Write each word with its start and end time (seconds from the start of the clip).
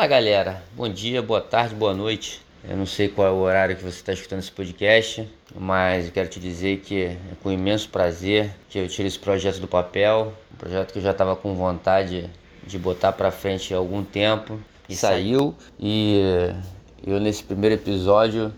Fala 0.00 0.08
galera, 0.08 0.62
bom 0.74 0.88
dia, 0.88 1.20
boa 1.20 1.42
tarde, 1.42 1.74
boa 1.74 1.92
noite. 1.92 2.40
Eu 2.66 2.74
não 2.74 2.86
sei 2.86 3.06
qual 3.06 3.28
é 3.28 3.30
o 3.30 3.34
horário 3.34 3.76
que 3.76 3.82
você 3.82 3.98
está 3.98 4.14
escutando 4.14 4.38
esse 4.38 4.50
podcast, 4.50 5.28
mas 5.54 6.06
eu 6.06 6.10
quero 6.10 6.26
te 6.26 6.40
dizer 6.40 6.78
que 6.78 7.02
é 7.02 7.18
com 7.42 7.52
imenso 7.52 7.86
prazer 7.90 8.50
que 8.70 8.78
eu 8.78 8.88
tiro 8.88 9.06
esse 9.06 9.18
projeto 9.18 9.60
do 9.60 9.68
papel, 9.68 10.32
um 10.54 10.56
projeto 10.56 10.94
que 10.94 11.00
eu 11.00 11.02
já 11.02 11.10
estava 11.10 11.36
com 11.36 11.54
vontade 11.54 12.30
de 12.66 12.78
botar 12.78 13.12
para 13.12 13.30
frente 13.30 13.74
há 13.74 13.76
algum 13.76 14.02
tempo 14.02 14.58
e 14.88 14.96
saiu. 14.96 15.54
E 15.78 16.18
eu 17.06 17.20
nesse 17.20 17.44
primeiro 17.44 17.74
episódio 17.74 18.54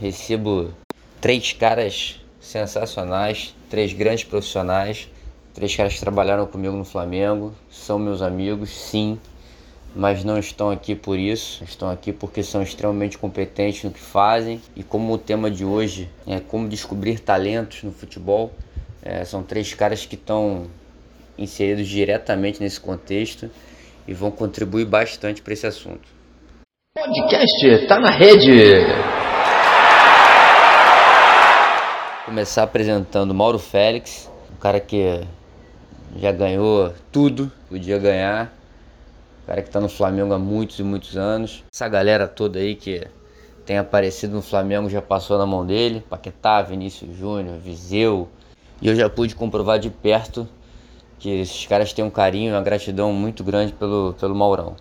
recebo 0.00 0.74
três 1.20 1.52
caras 1.52 2.20
sensacionais, 2.40 3.54
três 3.70 3.92
grandes 3.92 4.24
profissionais, 4.24 5.08
três 5.54 5.76
caras 5.76 5.94
que 5.94 6.00
trabalharam 6.00 6.48
comigo 6.48 6.74
no 6.74 6.84
Flamengo, 6.84 7.54
são 7.70 7.96
meus 7.96 8.20
amigos, 8.20 8.70
sim, 8.70 9.20
mas 9.94 10.22
não 10.22 10.38
estão 10.38 10.70
aqui 10.70 10.94
por 10.94 11.18
isso, 11.18 11.64
estão 11.64 11.90
aqui 11.90 12.12
porque 12.12 12.42
são 12.42 12.62
extremamente 12.62 13.18
competentes 13.18 13.82
no 13.84 13.90
que 13.90 14.00
fazem 14.00 14.60
e 14.76 14.82
como 14.82 15.12
o 15.12 15.18
tema 15.18 15.50
de 15.50 15.64
hoje 15.64 16.08
é 16.26 16.38
como 16.38 16.68
descobrir 16.68 17.18
talentos 17.18 17.82
no 17.82 17.92
futebol, 17.92 18.52
é, 19.02 19.24
são 19.24 19.42
três 19.42 19.74
caras 19.74 20.06
que 20.06 20.14
estão 20.14 20.66
inseridos 21.36 21.88
diretamente 21.88 22.60
nesse 22.60 22.80
contexto 22.80 23.50
e 24.06 24.14
vão 24.14 24.30
contribuir 24.30 24.84
bastante 24.84 25.42
para 25.42 25.52
esse 25.52 25.66
assunto. 25.66 26.08
Podcast 26.94 27.86
tá 27.86 27.98
na 27.98 28.10
rede. 28.10 28.84
Começar 32.24 32.62
apresentando 32.62 33.34
Mauro 33.34 33.58
Félix, 33.58 34.30
um 34.52 34.56
cara 34.56 34.78
que 34.78 35.20
já 36.16 36.30
ganhou 36.30 36.92
tudo, 37.10 37.50
podia 37.68 37.98
ganhar 37.98 38.59
cara 39.46 39.62
que 39.62 39.68
está 39.68 39.80
no 39.80 39.88
Flamengo 39.88 40.32
há 40.32 40.38
muitos 40.38 40.78
e 40.78 40.82
muitos 40.82 41.16
anos. 41.16 41.64
Essa 41.72 41.88
galera 41.88 42.28
toda 42.28 42.58
aí 42.58 42.74
que 42.74 43.06
tem 43.64 43.78
aparecido 43.78 44.34
no 44.34 44.42
Flamengo 44.42 44.88
já 44.88 45.02
passou 45.02 45.38
na 45.38 45.46
mão 45.46 45.64
dele, 45.64 46.04
Paquetá, 46.08 46.62
Vinícius 46.62 47.16
Júnior, 47.16 47.58
Viseu. 47.58 48.28
E 48.80 48.88
eu 48.88 48.96
já 48.96 49.08
pude 49.08 49.34
comprovar 49.34 49.78
de 49.78 49.90
perto 49.90 50.48
que 51.18 51.28
esses 51.28 51.66
caras 51.66 51.92
têm 51.92 52.04
um 52.04 52.10
carinho 52.10 52.54
uma 52.54 52.62
gratidão 52.62 53.12
muito 53.12 53.44
grande 53.44 53.72
pelo, 53.72 54.14
pelo 54.18 54.34
Maurão. 54.34 54.74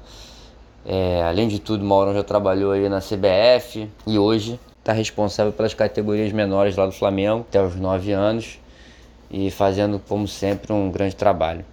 É, 0.86 1.22
além 1.24 1.48
de 1.48 1.60
tudo, 1.60 1.84
o 1.84 1.86
Maurão 1.86 2.14
já 2.14 2.24
trabalhou 2.24 2.72
aí 2.72 2.88
na 2.88 3.00
CBF 3.00 3.90
e 4.08 4.18
hoje 4.18 4.60
está 4.80 4.94
responsável 4.94 5.52
pelas 5.52 5.74
categorias 5.74 6.32
menores 6.32 6.78
lá 6.78 6.86
do 6.86 6.92
Flamengo, 6.94 7.46
até 7.48 7.62
os 7.62 7.76
9 7.76 8.12
anos, 8.14 8.58
e 9.30 9.52
fazendo, 9.52 10.00
como 10.00 10.28
sempre, 10.28 10.72
um 10.72 10.90
grande 10.90 11.16
trabalho. 11.16 11.66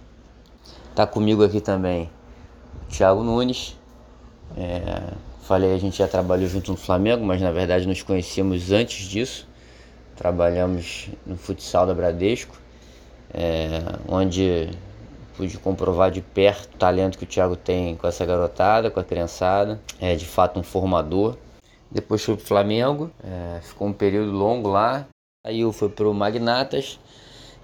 Tá 0.93 1.07
comigo 1.07 1.43
aqui 1.43 1.61
também 1.61 2.09
Thiago 2.89 3.23
Nunes. 3.23 3.77
É, 4.55 5.13
falei, 5.41 5.73
a 5.73 5.77
gente 5.77 5.97
já 5.97 6.07
trabalhou 6.07 6.47
junto 6.47 6.71
no 6.71 6.77
Flamengo, 6.77 7.25
mas 7.25 7.41
na 7.41 7.51
verdade 7.51 7.87
nos 7.87 8.01
conhecemos 8.01 8.71
antes 8.71 9.07
disso. 9.07 9.47
Trabalhamos 10.15 11.09
no 11.25 11.37
futsal 11.37 11.85
da 11.85 11.93
Bradesco, 11.93 12.57
é, 13.33 13.81
onde 14.07 14.69
pude 15.35 15.57
comprovar 15.59 16.09
de 16.09 16.21
perto 16.21 16.73
o 16.73 16.77
talento 16.77 17.17
que 17.17 17.23
o 17.23 17.27
Thiago 17.27 17.55
tem 17.55 17.95
com 17.95 18.07
essa 18.07 18.25
garotada, 18.25 18.89
com 18.89 18.99
a 18.99 19.03
criançada. 19.03 19.79
É 20.01 20.15
de 20.15 20.25
fato 20.25 20.59
um 20.59 20.63
formador. 20.63 21.37
Depois 21.89 22.23
fui 22.23 22.35
pro 22.35 22.45
Flamengo, 22.45 23.11
é, 23.23 23.61
ficou 23.61 23.87
um 23.87 23.93
período 23.93 24.31
longo 24.31 24.69
lá. 24.69 25.07
Aí 25.45 25.61
fui 25.71 25.87
pro 25.87 26.13
Magnatas 26.13 26.99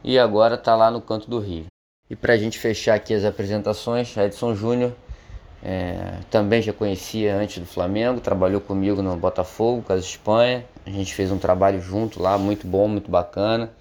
e 0.04 0.18
agora 0.18 0.58
tá 0.58 0.76
lá 0.76 0.92
no 0.92 1.02
canto 1.02 1.30
do 1.30 1.40
Rio. 1.40 1.66
E 2.10 2.16
para 2.16 2.34
a 2.34 2.38
gente 2.38 2.60
fechar 2.60 2.94
aqui 2.94 3.14
as 3.14 3.26
apresentações, 3.26 4.16
Edson 4.16 4.54
Júnior, 4.56 4.94
é, 5.66 6.18
também 6.30 6.62
já 6.62 6.74
conhecia 6.74 7.38
antes 7.38 7.58
do 7.58 7.66
Flamengo, 7.66 8.20
trabalhou 8.20 8.60
comigo 8.60 9.02
no 9.02 9.16
Botafogo, 9.16 9.82
Casa 9.82 10.02
Espanha. 10.02 10.66
A 10.86 10.90
gente 10.90 11.14
fez 11.14 11.32
um 11.32 11.38
trabalho 11.38 11.82
junto 11.82 12.22
lá, 12.22 12.38
muito 12.38 12.68
bom, 12.68 12.86
muito 12.86 13.10
bacana. 13.10 13.72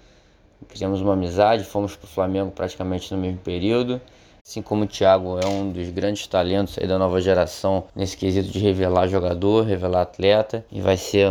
Fizemos 0.69 1.01
uma 1.01 1.11
amizade, 1.11 1.65
fomos 1.65 1.93
para 1.93 2.05
o 2.05 2.09
Flamengo 2.09 2.51
praticamente 2.51 3.13
no 3.13 3.19
mesmo 3.19 3.39
período. 3.39 3.99
Assim 4.45 4.61
como 4.61 4.85
o 4.85 4.87
Thiago 4.87 5.37
é 5.39 5.45
um 5.45 5.71
dos 5.71 5.89
grandes 5.89 6.25
talentos 6.25 6.77
da 6.77 6.97
nova 6.97 7.19
geração 7.19 7.83
nesse 7.93 8.15
quesito 8.15 8.49
de 8.49 8.59
revelar 8.59 9.07
jogador, 9.07 9.65
revelar 9.65 10.03
atleta. 10.03 10.65
E 10.71 10.79
vai 10.79 10.95
ser 10.95 11.29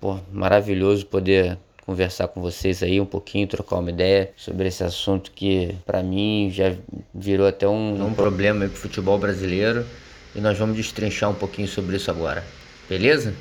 pô, 0.00 0.18
maravilhoso 0.32 1.06
poder 1.06 1.56
conversar 1.90 2.28
com 2.28 2.40
vocês 2.40 2.84
aí 2.84 3.00
um 3.00 3.04
pouquinho, 3.04 3.48
trocar 3.48 3.78
uma 3.78 3.90
ideia 3.90 4.30
sobre 4.36 4.68
esse 4.68 4.84
assunto 4.84 5.32
que 5.32 5.74
para 5.84 6.00
mim 6.04 6.48
já 6.48 6.72
virou 7.12 7.48
até 7.48 7.66
um, 7.66 8.06
um 8.06 8.14
problema 8.14 8.60
para 8.66 8.74
o 8.74 8.76
futebol 8.76 9.18
brasileiro 9.18 9.84
e 10.32 10.40
nós 10.40 10.56
vamos 10.56 10.76
destrinchar 10.76 11.28
um 11.28 11.34
pouquinho 11.34 11.66
sobre 11.66 11.96
isso 11.96 12.08
agora. 12.08 12.44
Beleza? 12.88 13.34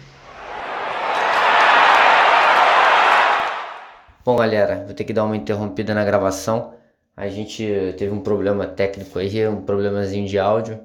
Bom, 4.26 4.36
galera, 4.36 4.84
vou 4.84 4.96
ter 4.96 5.04
que 5.04 5.14
dar 5.14 5.26
uma 5.26 5.38
interrompida 5.38 5.94
na 5.94 6.04
gravação. 6.04 6.74
A 7.16 7.30
gente 7.30 7.64
teve 8.00 8.12
um 8.12 8.20
problema 8.20 8.66
técnico 8.66 9.20
aí, 9.20 9.48
um 9.48 9.62
problemazinho 9.62 10.28
de 10.28 10.40
áudio. 10.40 10.80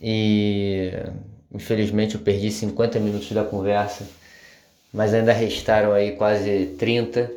E 0.00 0.92
infelizmente 1.52 2.14
eu 2.14 2.20
perdi 2.20 2.48
50 2.48 3.00
minutos 3.00 3.32
da 3.32 3.42
conversa 3.42 4.19
mas 4.92 5.14
ainda 5.14 5.32
restaram 5.32 5.92
aí 5.92 6.12
quase 6.12 6.74
30, 6.78 7.30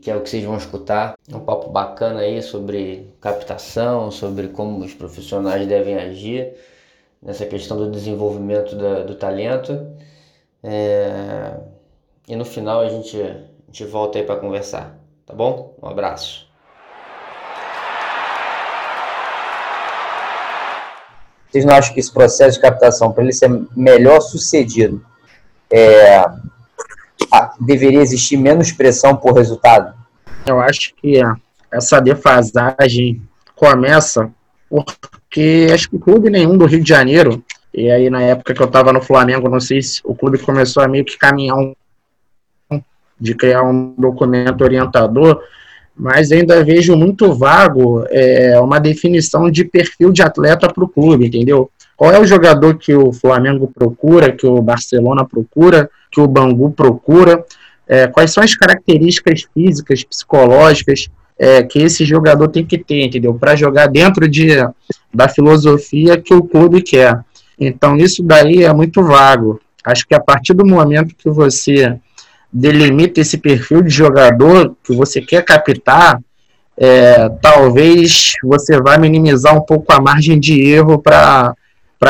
que 0.00 0.10
é 0.10 0.16
o 0.16 0.20
que 0.20 0.30
vocês 0.30 0.44
vão 0.44 0.56
escutar. 0.56 1.14
Um 1.32 1.40
papo 1.40 1.70
bacana 1.70 2.20
aí 2.20 2.42
sobre 2.42 3.14
captação, 3.20 4.10
sobre 4.10 4.48
como 4.48 4.84
os 4.84 4.92
profissionais 4.92 5.66
devem 5.66 5.96
agir 5.96 6.54
nessa 7.22 7.46
questão 7.46 7.76
do 7.76 7.90
desenvolvimento 7.90 8.74
da, 8.76 9.02
do 9.02 9.14
talento. 9.14 9.94
É... 10.62 11.56
E 12.26 12.34
no 12.34 12.44
final 12.44 12.80
a 12.80 12.88
gente, 12.88 13.20
a 13.20 13.36
gente 13.66 13.84
volta 13.84 14.18
aí 14.18 14.24
para 14.24 14.36
conversar, 14.36 14.98
tá 15.26 15.34
bom? 15.34 15.76
Um 15.82 15.88
abraço. 15.88 16.48
Vocês 21.50 21.64
não 21.64 21.74
acham 21.74 21.94
que 21.94 22.00
esse 22.00 22.12
processo 22.12 22.56
de 22.56 22.60
captação, 22.60 23.12
para 23.12 23.22
ele 23.22 23.32
ser 23.32 23.48
melhor 23.76 24.20
sucedido, 24.20 25.04
é, 25.70 26.24
deveria 27.60 28.00
existir 28.00 28.36
menos 28.36 28.72
pressão 28.72 29.16
por 29.16 29.34
resultado? 29.34 29.94
Eu 30.46 30.60
acho 30.60 30.94
que 30.96 31.20
essa 31.70 32.00
defasagem 32.00 33.20
começa 33.54 34.30
porque 34.68 35.68
acho 35.72 35.90
que 35.90 35.98
clube 35.98 36.30
nenhum 36.30 36.56
do 36.56 36.66
Rio 36.66 36.82
de 36.82 36.88
Janeiro, 36.88 37.42
e 37.72 37.90
aí 37.90 38.08
na 38.10 38.22
época 38.22 38.54
que 38.54 38.62
eu 38.62 38.66
estava 38.66 38.92
no 38.92 39.02
Flamengo, 39.02 39.48
não 39.48 39.60
sei 39.60 39.82
se 39.82 40.00
o 40.04 40.14
clube 40.14 40.38
começou 40.38 40.82
a 40.82 40.88
meio 40.88 41.04
que 41.04 41.18
caminhar 41.18 41.56
um, 41.56 41.74
de 43.20 43.34
criar 43.34 43.62
um 43.62 43.94
documento 43.96 44.62
orientador, 44.62 45.40
mas 45.96 46.32
ainda 46.32 46.64
vejo 46.64 46.96
muito 46.96 47.32
vago 47.32 48.04
é, 48.08 48.58
uma 48.60 48.80
definição 48.80 49.50
de 49.50 49.64
perfil 49.64 50.10
de 50.10 50.22
atleta 50.22 50.72
para 50.72 50.84
o 50.84 50.88
clube, 50.88 51.26
entendeu? 51.26 51.70
Qual 51.96 52.12
é 52.12 52.18
o 52.18 52.26
jogador 52.26 52.76
que 52.76 52.94
o 52.94 53.12
Flamengo 53.12 53.70
procura, 53.72 54.32
que 54.32 54.46
o 54.46 54.60
Barcelona 54.60 55.24
procura, 55.24 55.88
que 56.10 56.20
o 56.20 56.26
Bangu 56.26 56.70
procura? 56.70 57.44
É, 57.86 58.06
quais 58.06 58.32
são 58.32 58.42
as 58.42 58.54
características 58.54 59.46
físicas, 59.54 60.02
psicológicas 60.02 61.08
é, 61.38 61.62
que 61.62 61.80
esse 61.80 62.04
jogador 62.04 62.48
tem 62.48 62.64
que 62.64 62.78
ter, 62.78 63.04
entendeu? 63.04 63.34
Para 63.34 63.56
jogar 63.56 63.86
dentro 63.88 64.28
de, 64.28 64.48
da 65.12 65.28
filosofia 65.28 66.16
que 66.16 66.34
o 66.34 66.42
clube 66.42 66.82
quer. 66.82 67.20
Então, 67.58 67.96
isso 67.96 68.22
daí 68.22 68.64
é 68.64 68.72
muito 68.72 69.02
vago. 69.02 69.60
Acho 69.84 70.06
que 70.06 70.14
a 70.14 70.20
partir 70.20 70.54
do 70.54 70.66
momento 70.66 71.14
que 71.14 71.30
você 71.30 71.98
delimita 72.52 73.20
esse 73.20 73.36
perfil 73.36 73.82
de 73.82 73.90
jogador 73.90 74.76
que 74.82 74.94
você 74.94 75.20
quer 75.20 75.44
captar, 75.44 76.20
é, 76.76 77.28
talvez 77.40 78.34
você 78.42 78.80
vá 78.80 78.96
minimizar 78.98 79.56
um 79.56 79.60
pouco 79.60 79.92
a 79.92 80.00
margem 80.00 80.38
de 80.38 80.60
erro 80.60 80.98
para 80.98 81.54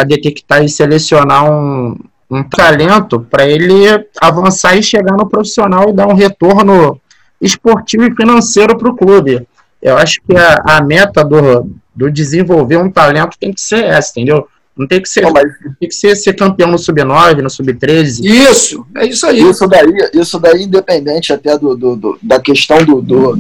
detectar 0.05 0.65
e 0.65 0.69
selecionar 0.69 1.51
um, 1.51 1.97
um 2.31 2.43
talento 2.43 3.21
para 3.21 3.47
ele 3.47 3.75
avançar 4.21 4.77
e 4.77 4.83
chegar 4.83 5.17
no 5.17 5.29
profissional 5.29 5.89
e 5.89 5.93
dar 5.93 6.09
um 6.09 6.15
retorno 6.15 7.01
esportivo 7.41 8.05
e 8.05 8.15
financeiro 8.15 8.77
para 8.77 8.91
o 8.91 8.97
clube. 8.97 9.47
Eu 9.81 9.97
acho 9.97 10.21
que 10.27 10.37
a, 10.37 10.63
a 10.67 10.83
meta 10.83 11.25
do, 11.25 11.71
do 11.95 12.11
desenvolver 12.11 12.79
um 12.79 12.91
talento 12.91 13.37
tem 13.39 13.53
que 13.53 13.61
ser 13.61 13.85
essa, 13.85 14.13
entendeu? 14.13 14.49
Não 14.77 14.89
tem 14.89 15.01
que 15.01 15.09
ser, 15.09 15.31
mas... 15.31 15.45
tem 15.79 15.89
que 15.89 15.95
ser, 15.95 16.17
ser 16.17 16.35
campeão 16.35 16.71
no 16.71 16.79
sub-9, 16.79 17.43
no 17.43 17.51
sub-13. 17.51 18.25
Isso, 18.25 18.85
é 18.97 19.07
isso 19.07 19.27
aí. 19.27 19.41
Isso 19.41 19.69
daí, 19.69 20.11
isso 20.15 20.41
daí 20.41 20.63
independente 20.65 21.33
até 21.33 21.57
do, 21.57 21.77
do, 21.77 21.95
do, 21.95 22.19
da 22.21 22.41
questão 22.41 22.85
do, 22.85 23.01
do, 23.01 23.39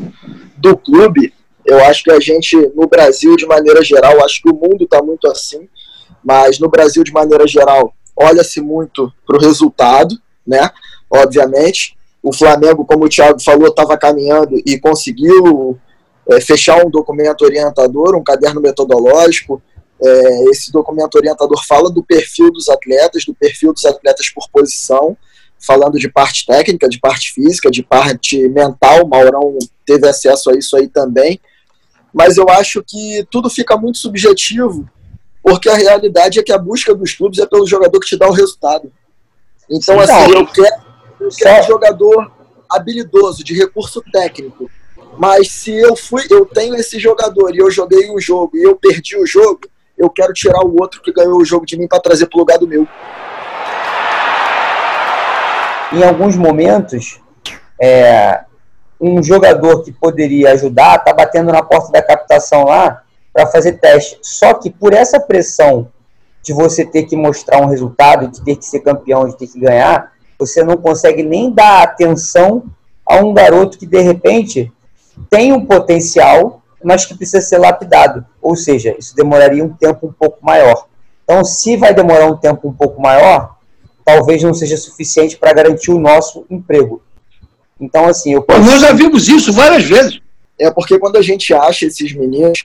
do 0.56 0.76
clube, 0.76 1.32
eu 1.67 1.82
acho 1.85 2.05
que 2.05 2.11
a 2.12 2.20
gente, 2.20 2.56
no 2.76 2.87
Brasil, 2.87 3.35
de 3.37 3.47
maneira 3.47 3.82
geral, 3.82 4.25
acho 4.25 4.40
que 4.43 4.50
o 4.50 4.55
mundo 4.55 4.85
está 4.85 5.02
muito 5.02 5.26
assim, 5.26 5.69
mas 6.25 6.59
no 6.59 6.69
Brasil, 6.69 7.05
de 7.05 7.12
maneira 7.12 7.47
geral, 7.47 7.93
olha-se 8.17 8.61
muito 8.61 9.12
para 9.26 9.37
o 9.37 9.41
resultado, 9.41 10.17
né? 10.47 10.71
Obviamente. 11.11 11.97
O 12.23 12.32
Flamengo, 12.32 12.87
como 12.87 13.05
o 13.05 13.09
Thiago 13.09 13.43
falou, 13.43 13.69
estava 13.69 13.99
caminhando 13.99 14.56
e 14.65 14.81
conseguiu 14.81 15.79
é, 16.31 16.41
fechar 16.41 16.85
um 16.85 16.91
documento 16.91 17.43
orientador, 17.43 18.17
um 18.17 18.25
caderno 18.25 18.61
metodológico, 18.61 19.62
É, 20.03 20.50
esse 20.50 20.73
documento 20.73 21.15
orientador 21.15 21.65
fala 21.67 21.88
do 21.88 22.03
perfil 22.03 22.50
dos 22.50 22.69
atletas, 22.69 23.25
do 23.25 23.32
perfil 23.32 23.73
dos 23.73 23.85
atletas 23.85 24.29
por 24.29 24.49
posição, 24.50 25.17
falando 25.56 25.99
de 25.99 26.11
parte 26.11 26.44
técnica, 26.44 26.88
de 26.88 26.99
parte 26.99 27.32
física, 27.32 27.71
de 27.71 27.82
parte 27.82 28.49
mental. 28.49 29.06
Maurão 29.06 29.56
teve 29.87 30.06
acesso 30.06 30.50
a 30.50 30.59
isso 30.59 30.76
aí 30.76 30.88
também. 30.88 31.41
Mas 32.12 32.37
eu 32.37 32.49
acho 32.49 32.82
que 32.82 33.25
tudo 33.31 33.49
fica 33.49 33.76
muito 33.76 33.99
subjetivo, 33.99 34.85
porque 35.44 35.69
a 35.69 35.75
realidade 35.75 36.41
é 36.41 36.43
que 36.43 36.50
a 36.50 36.56
busca 36.56 36.94
dos 36.94 37.12
clubes 37.12 37.38
é 37.38 37.44
pelo 37.44 37.67
jogador 37.67 38.00
que 38.00 38.06
te 38.06 38.17
dá 38.17 38.26
o 38.26 38.32
resultado. 38.32 38.91
Então, 39.70 39.99
Sim, 39.99 40.11
assim, 40.11 40.32
eu 40.32 40.46
quero, 40.46 40.76
eu 41.20 41.29
quero 41.29 41.62
um 41.62 41.67
jogador 41.67 42.32
habilidoso, 42.70 43.44
de 43.44 43.55
recurso 43.55 44.02
técnico. 44.11 44.70
Mas 45.19 45.52
se 45.52 45.70
eu 45.70 45.94
fui, 45.94 46.23
eu 46.31 46.46
tenho 46.46 46.75
esse 46.76 46.99
jogador 46.99 47.55
e 47.55 47.58
eu 47.58 47.70
joguei 47.70 48.11
um 48.11 48.19
jogo 48.19 48.56
e 48.56 48.62
eu 48.62 48.75
perdi 48.75 49.19
o 49.19 49.26
jogo, 49.26 49.61
eu 49.99 50.08
quero 50.08 50.32
tirar 50.32 50.64
o 50.64 50.81
outro 50.81 51.02
que 51.02 51.12
ganhou 51.12 51.37
o 51.37 51.44
jogo 51.44 51.67
de 51.67 51.79
mim 51.79 51.87
para 51.87 52.00
trazer 52.00 52.26
para 52.26 52.38
o 52.38 52.40
lugar 52.40 52.58
do 52.58 52.67
meu. 52.67 52.88
Em 55.93 56.02
alguns 56.02 56.37
momentos, 56.37 57.20
é, 57.79 58.44
um 58.99 59.23
jogador 59.23 59.82
que 59.82 59.93
poderia 59.93 60.52
ajudar 60.52 60.97
está 60.97 61.12
batendo 61.12 61.52
na 61.52 61.62
porta 61.62 61.93
da 61.93 62.02
captação 62.02 62.64
lá 62.64 63.04
para 63.35 63.49
fazer 63.49 63.73
teste. 63.73 64.17
Só 64.23 64.55
que 64.55 64.71
por 64.71 64.95
essa 64.95 65.19
pressão 65.19 65.89
de 66.41 66.53
você 66.53 66.85
ter 66.85 67.03
que 67.03 67.17
mostrar 67.17 67.61
um 67.61 67.67
resultado, 67.67 68.29
de 68.29 68.41
ter 68.43 68.57
que 68.57 68.65
ser 68.65 68.81
campeão, 68.81 69.27
de 69.29 69.37
ter 69.37 69.49
que 69.49 69.59
ganhar, 69.59 70.13
você 70.39 70.63
não 70.63 70.77
consegue 70.77 71.23
nem 71.23 71.51
dar 71.51 71.83
atenção 71.83 72.65
a 73.05 73.17
um 73.17 73.35
garoto 73.35 73.77
que 73.77 73.87
de 73.87 74.01
repente 74.01 74.73
tem 75.29 75.53
um 75.53 75.67
potencial, 75.67 76.63
mas 76.83 77.05
que 77.05 77.15
precisa 77.15 77.41
ser 77.41 77.59
lapidado. 77.59 78.25
Ou 78.41 78.55
seja, 78.55 78.95
isso 78.99 79.17
demoraria 79.17 79.65
um 79.65 79.71
tempo 79.71 80.07
um 80.07 80.13
pouco 80.13 80.39
maior. 80.45 80.87
Então, 81.25 81.45
se 81.45 81.77
vai 81.77 81.95
demorar 81.95 82.27
um 82.27 82.37
tempo 82.37 82.69
um 82.69 82.73
pouco 82.73 83.01
maior, 83.01 83.57
talvez 84.05 84.43
não 84.43 84.53
seja 84.53 84.77
suficiente 84.77 85.37
para 85.39 85.55
garantir 85.55 85.91
o 85.91 85.99
nosso 85.99 86.45
emprego. 86.51 87.03
Então, 87.81 88.07
assim, 88.07 88.35
eu 88.35 88.43
posso... 88.43 88.61
Nós 88.61 88.81
já 88.83 88.93
vimos 88.93 89.29
isso 89.29 89.53
várias 89.53 89.85
vezes. 89.85 90.21
É 90.59 90.71
porque 90.71 90.99
quando 90.99 91.17
a 91.17 91.23
gente 91.23 91.53
acha 91.55 91.87
esses 91.87 92.13
meninos 92.13 92.65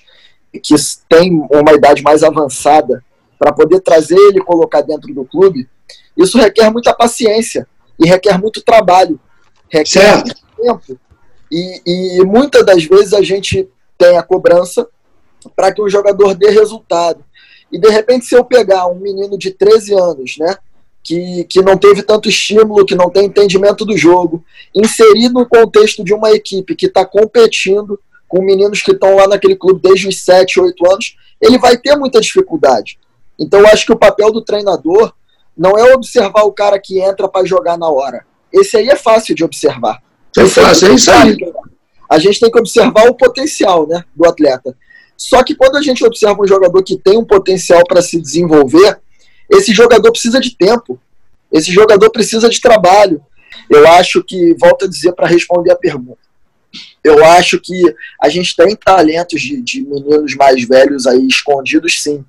que 0.51 0.73
têm 1.07 1.45
uma 1.51 1.73
idade 1.73 2.01
mais 2.01 2.23
avançada 2.23 3.03
para 3.37 3.53
poder 3.53 3.79
trazer 3.81 4.17
ele 4.17 4.39
e 4.39 4.43
colocar 4.43 4.81
dentro 4.81 5.13
do 5.13 5.23
clube, 5.25 5.67
isso 6.17 6.37
requer 6.37 6.69
muita 6.71 6.93
paciência 6.93 7.67
e 7.97 8.07
requer 8.07 8.37
muito 8.39 8.61
trabalho, 8.61 9.19
requer 9.69 10.01
certo. 10.01 10.25
muito 10.25 10.41
tempo. 10.57 10.99
E, 11.51 12.19
e 12.19 12.25
muitas 12.25 12.65
das 12.65 12.83
vezes 12.83 13.13
a 13.13 13.21
gente 13.21 13.67
tem 13.97 14.17
a 14.17 14.23
cobrança 14.23 14.87
para 15.55 15.73
que 15.73 15.81
o 15.81 15.89
jogador 15.89 16.35
dê 16.35 16.49
resultado. 16.49 17.23
E 17.71 17.79
de 17.79 17.89
repente, 17.89 18.25
se 18.25 18.35
eu 18.35 18.43
pegar 18.43 18.87
um 18.87 18.99
menino 18.99 19.37
de 19.37 19.51
13 19.51 19.93
anos, 19.93 20.37
né, 20.37 20.55
que, 21.03 21.43
que 21.45 21.61
não 21.61 21.77
teve 21.77 22.03
tanto 22.03 22.29
estímulo, 22.29 22.85
que 22.85 22.95
não 22.95 23.09
tem 23.09 23.25
entendimento 23.25 23.85
do 23.85 23.97
jogo, 23.97 24.43
inserir 24.75 25.29
no 25.29 25.47
contexto 25.47 26.03
de 26.03 26.13
uma 26.13 26.31
equipe 26.31 26.75
que 26.75 26.87
está 26.87 27.05
competindo 27.05 27.99
com 28.29 28.41
meninos 28.41 28.81
que 28.81 28.91
estão 28.91 29.15
lá 29.15 29.27
naquele 29.27 29.55
clube 29.55 29.81
desde 29.81 30.07
os 30.07 30.23
7, 30.23 30.61
8 30.61 30.91
anos, 30.91 31.17
ele 31.41 31.57
vai 31.57 31.75
ter 31.75 31.97
muita 31.97 32.21
dificuldade. 32.21 32.99
Então, 33.37 33.59
eu 33.59 33.67
acho 33.67 33.85
que 33.85 33.91
o 33.91 33.97
papel 33.97 34.31
do 34.31 34.43
treinador 34.43 35.11
não 35.57 35.71
é 35.71 35.93
observar 35.93 36.43
o 36.43 36.53
cara 36.53 36.79
que 36.79 37.01
entra 37.01 37.27
para 37.27 37.45
jogar 37.45 37.77
na 37.77 37.89
hora. 37.89 38.25
Esse 38.53 38.77
aí 38.77 38.87
é 38.87 38.95
fácil 38.95 39.35
de 39.35 39.43
observar. 39.43 40.01
É 40.37 40.45
fácil, 40.45 40.89
é 40.89 40.93
isso 40.93 41.11
aí. 41.11 41.37
A 42.09 42.19
gente 42.19 42.39
tem 42.39 42.51
que 42.51 42.59
observar 42.59 43.09
o 43.09 43.15
potencial 43.15 43.87
né, 43.87 44.03
do 44.15 44.25
atleta. 44.27 44.75
Só 45.17 45.43
que 45.43 45.55
quando 45.55 45.75
a 45.75 45.81
gente 45.81 46.05
observa 46.05 46.41
um 46.41 46.47
jogador 46.47 46.81
que 46.83 46.97
tem 46.97 47.17
um 47.17 47.25
potencial 47.25 47.83
para 47.87 48.01
se 48.01 48.21
desenvolver, 48.21 48.99
esse 49.49 49.73
jogador 49.73 50.11
precisa 50.11 50.39
de 50.39 50.55
tempo. 50.55 50.99
Esse 51.51 51.71
jogador 51.71 52.09
precisa 52.11 52.47
de 52.49 52.61
trabalho. 52.61 53.21
Eu 53.69 53.87
acho 53.87 54.23
que, 54.23 54.55
volto 54.59 54.85
a 54.85 54.87
dizer 54.87 55.13
para 55.13 55.27
responder 55.27 55.71
a 55.71 55.75
pergunta, 55.75 56.19
eu 57.03 57.23
acho 57.25 57.59
que 57.59 57.81
a 58.21 58.29
gente 58.29 58.55
tem 58.55 58.75
talentos 58.75 59.41
de, 59.41 59.61
de 59.61 59.81
meninos 59.81 60.35
mais 60.35 60.63
velhos 60.67 61.07
aí 61.07 61.27
escondidos, 61.27 62.01
sim. 62.01 62.23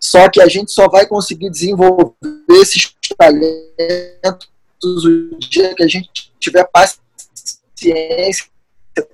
Só 0.00 0.28
que 0.28 0.40
a 0.40 0.48
gente 0.48 0.72
só 0.72 0.88
vai 0.88 1.06
conseguir 1.06 1.50
desenvolver 1.50 2.14
esses 2.50 2.94
talentos 3.16 4.48
o 4.84 5.38
dia 5.38 5.74
que 5.74 5.82
a 5.82 5.88
gente 5.88 6.30
tiver 6.38 6.68
paciência 6.70 7.00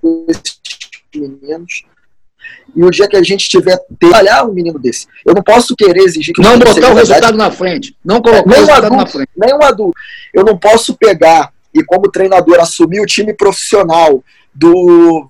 com 0.00 0.26
esses 0.28 0.58
meninos 1.14 1.84
e 2.74 2.84
o 2.84 2.90
dia 2.90 3.08
que 3.08 3.16
a 3.16 3.22
gente 3.22 3.48
tiver 3.48 3.78
trabalhar 3.98 4.44
um 4.44 4.52
menino 4.52 4.78
desse. 4.78 5.06
Eu 5.24 5.34
não 5.34 5.42
posso 5.42 5.74
querer 5.76 6.02
exigir 6.02 6.34
que 6.34 6.42
não 6.42 6.58
botar 6.58 6.90
o 6.90 6.94
resultado 6.94 7.36
na 7.36 7.50
frente, 7.50 7.96
não 8.04 8.20
colocar 8.20 8.48
nem 8.48 8.58
o 8.58 8.60
resultado 8.60 8.86
adulto, 8.86 9.04
na 9.04 9.06
frente. 9.06 9.30
Nem 9.36 9.54
um 9.54 9.62
adulto. 9.62 9.98
Eu 10.34 10.44
não 10.44 10.58
posso 10.58 10.94
pegar 10.94 11.52
e 11.74 11.84
como 11.84 12.10
treinador 12.10 12.60
assumir 12.60 13.00
o 13.00 13.06
time 13.06 13.34
profissional 13.34 14.22
do 14.54 15.28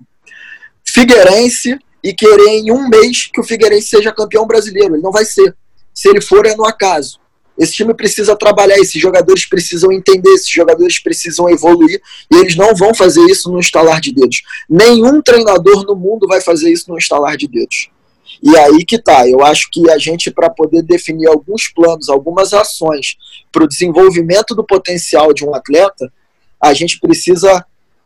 Figueirense 0.84 1.78
e 2.02 2.12
querer 2.14 2.48
em 2.48 2.72
um 2.72 2.88
mês 2.88 3.28
que 3.32 3.40
o 3.40 3.44
Figueirense 3.44 3.88
seja 3.88 4.12
campeão 4.12 4.46
brasileiro. 4.46 4.94
Ele 4.94 5.02
não 5.02 5.12
vai 5.12 5.24
ser. 5.24 5.54
Se 5.94 6.08
ele 6.08 6.20
for, 6.20 6.46
é 6.46 6.54
no 6.54 6.64
acaso. 6.64 7.20
Esse 7.58 7.74
time 7.74 7.92
precisa 7.92 8.34
trabalhar, 8.34 8.78
esses 8.78 9.00
jogadores 9.00 9.46
precisam 9.46 9.92
entender, 9.92 10.30
esses 10.30 10.48
jogadores 10.48 10.98
precisam 10.98 11.48
evoluir 11.50 12.00
e 12.32 12.36
eles 12.36 12.56
não 12.56 12.74
vão 12.74 12.94
fazer 12.94 13.20
isso 13.26 13.50
no 13.52 13.60
estalar 13.60 14.00
de 14.00 14.14
dedos. 14.14 14.42
Nenhum 14.68 15.20
treinador 15.20 15.84
no 15.84 15.94
mundo 15.94 16.26
vai 16.26 16.40
fazer 16.40 16.72
isso 16.72 16.90
no 16.90 16.96
estalar 16.96 17.36
de 17.36 17.46
dedos. 17.46 17.90
E 18.42 18.56
aí 18.56 18.82
que 18.82 18.98
tá, 18.98 19.28
eu 19.28 19.44
acho 19.44 19.68
que 19.70 19.90
a 19.90 19.98
gente, 19.98 20.30
para 20.30 20.48
poder 20.48 20.82
definir 20.82 21.26
alguns 21.28 21.68
planos, 21.68 22.08
algumas 22.08 22.54
ações 22.54 23.16
para 23.52 23.64
o 23.64 23.68
desenvolvimento 23.68 24.54
do 24.54 24.64
potencial 24.64 25.34
de 25.34 25.44
um 25.44 25.54
atleta, 25.54 26.10
a 26.58 26.72
gente 26.72 26.98
precisa 26.98 27.62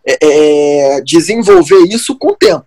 é, 0.06 0.97
é, 0.97 1.01
desenvolver 1.03 1.81
isso 1.89 2.17
com 2.19 2.29
o 2.29 2.37
tempo. 2.37 2.65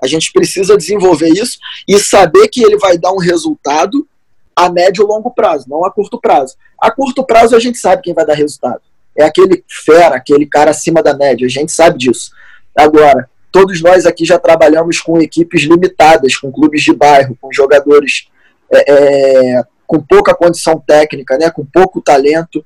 A 0.00 0.06
gente 0.06 0.32
precisa 0.32 0.76
desenvolver 0.76 1.28
isso 1.28 1.58
e 1.86 1.98
saber 1.98 2.48
que 2.48 2.62
ele 2.62 2.78
vai 2.78 2.96
dar 2.96 3.12
um 3.12 3.18
resultado 3.18 4.06
a 4.54 4.70
médio 4.70 5.04
e 5.04 5.06
longo 5.06 5.30
prazo, 5.30 5.66
não 5.68 5.84
a 5.84 5.90
curto 5.90 6.20
prazo. 6.20 6.56
A 6.80 6.90
curto 6.90 7.24
prazo 7.24 7.54
a 7.54 7.60
gente 7.60 7.78
sabe 7.78 8.02
quem 8.02 8.14
vai 8.14 8.26
dar 8.26 8.34
resultado. 8.34 8.80
É 9.16 9.24
aquele 9.24 9.64
fera, 9.68 10.16
aquele 10.16 10.46
cara 10.46 10.70
acima 10.70 11.02
da 11.02 11.14
média, 11.14 11.46
a 11.46 11.50
gente 11.50 11.72
sabe 11.72 11.98
disso. 11.98 12.30
Agora, 12.76 13.28
todos 13.50 13.80
nós 13.82 14.06
aqui 14.06 14.24
já 14.24 14.38
trabalhamos 14.38 15.00
com 15.00 15.20
equipes 15.20 15.62
limitadas, 15.62 16.36
com 16.36 16.52
clubes 16.52 16.82
de 16.82 16.92
bairro, 16.92 17.36
com 17.40 17.52
jogadores 17.52 18.28
é, 18.70 18.92
é, 18.92 19.64
com 19.86 20.00
pouca 20.00 20.34
condição 20.34 20.78
técnica, 20.78 21.38
né, 21.38 21.50
com 21.50 21.64
pouco 21.64 22.00
talento, 22.00 22.64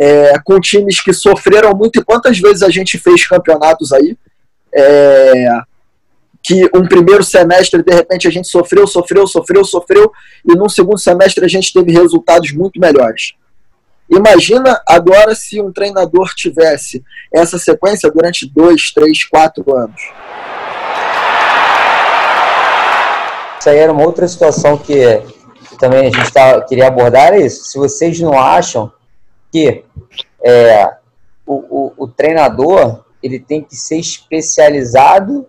é, 0.00 0.38
com 0.42 0.58
times 0.58 0.98
que 1.02 1.12
sofreram 1.12 1.74
muito. 1.74 2.00
E 2.00 2.04
quantas 2.04 2.38
vezes 2.38 2.62
a 2.62 2.70
gente 2.70 2.96
fez 2.96 3.26
campeonatos 3.26 3.92
aí? 3.92 4.16
É, 4.74 5.60
que 6.42 6.70
um 6.74 6.88
primeiro 6.88 7.22
semestre, 7.22 7.82
de 7.82 7.92
repente, 7.92 8.26
a 8.26 8.30
gente 8.30 8.48
sofreu, 8.48 8.86
sofreu, 8.86 9.26
sofreu, 9.26 9.62
sofreu, 9.62 10.10
e 10.48 10.56
num 10.56 10.70
segundo 10.70 10.98
semestre 10.98 11.44
a 11.44 11.48
gente 11.48 11.70
teve 11.70 11.92
resultados 11.92 12.50
muito 12.52 12.80
melhores. 12.80 13.34
Imagina 14.08 14.80
agora 14.88 15.34
se 15.34 15.60
um 15.60 15.70
treinador 15.70 16.30
tivesse 16.34 17.04
essa 17.32 17.58
sequência 17.58 18.10
durante 18.10 18.50
dois, 18.50 18.90
três, 18.92 19.22
quatro 19.24 19.76
anos. 19.76 20.00
Isso 23.60 23.68
aí 23.68 23.76
era 23.76 23.92
uma 23.92 24.04
outra 24.04 24.26
situação 24.26 24.78
que, 24.78 25.18
que 25.68 25.78
também 25.78 26.06
a 26.06 26.10
gente 26.10 26.32
tá, 26.32 26.62
queria 26.62 26.86
abordar, 26.86 27.34
é 27.34 27.44
isso. 27.44 27.64
Se 27.64 27.78
vocês 27.78 28.18
não 28.18 28.40
acham 28.40 28.90
que 29.50 29.84
é, 30.44 30.94
o, 31.46 31.54
o, 31.54 31.92
o 32.04 32.08
treinador 32.08 33.04
ele 33.22 33.38
tem 33.38 33.62
que 33.62 33.76
ser 33.76 33.98
especializado 33.98 35.46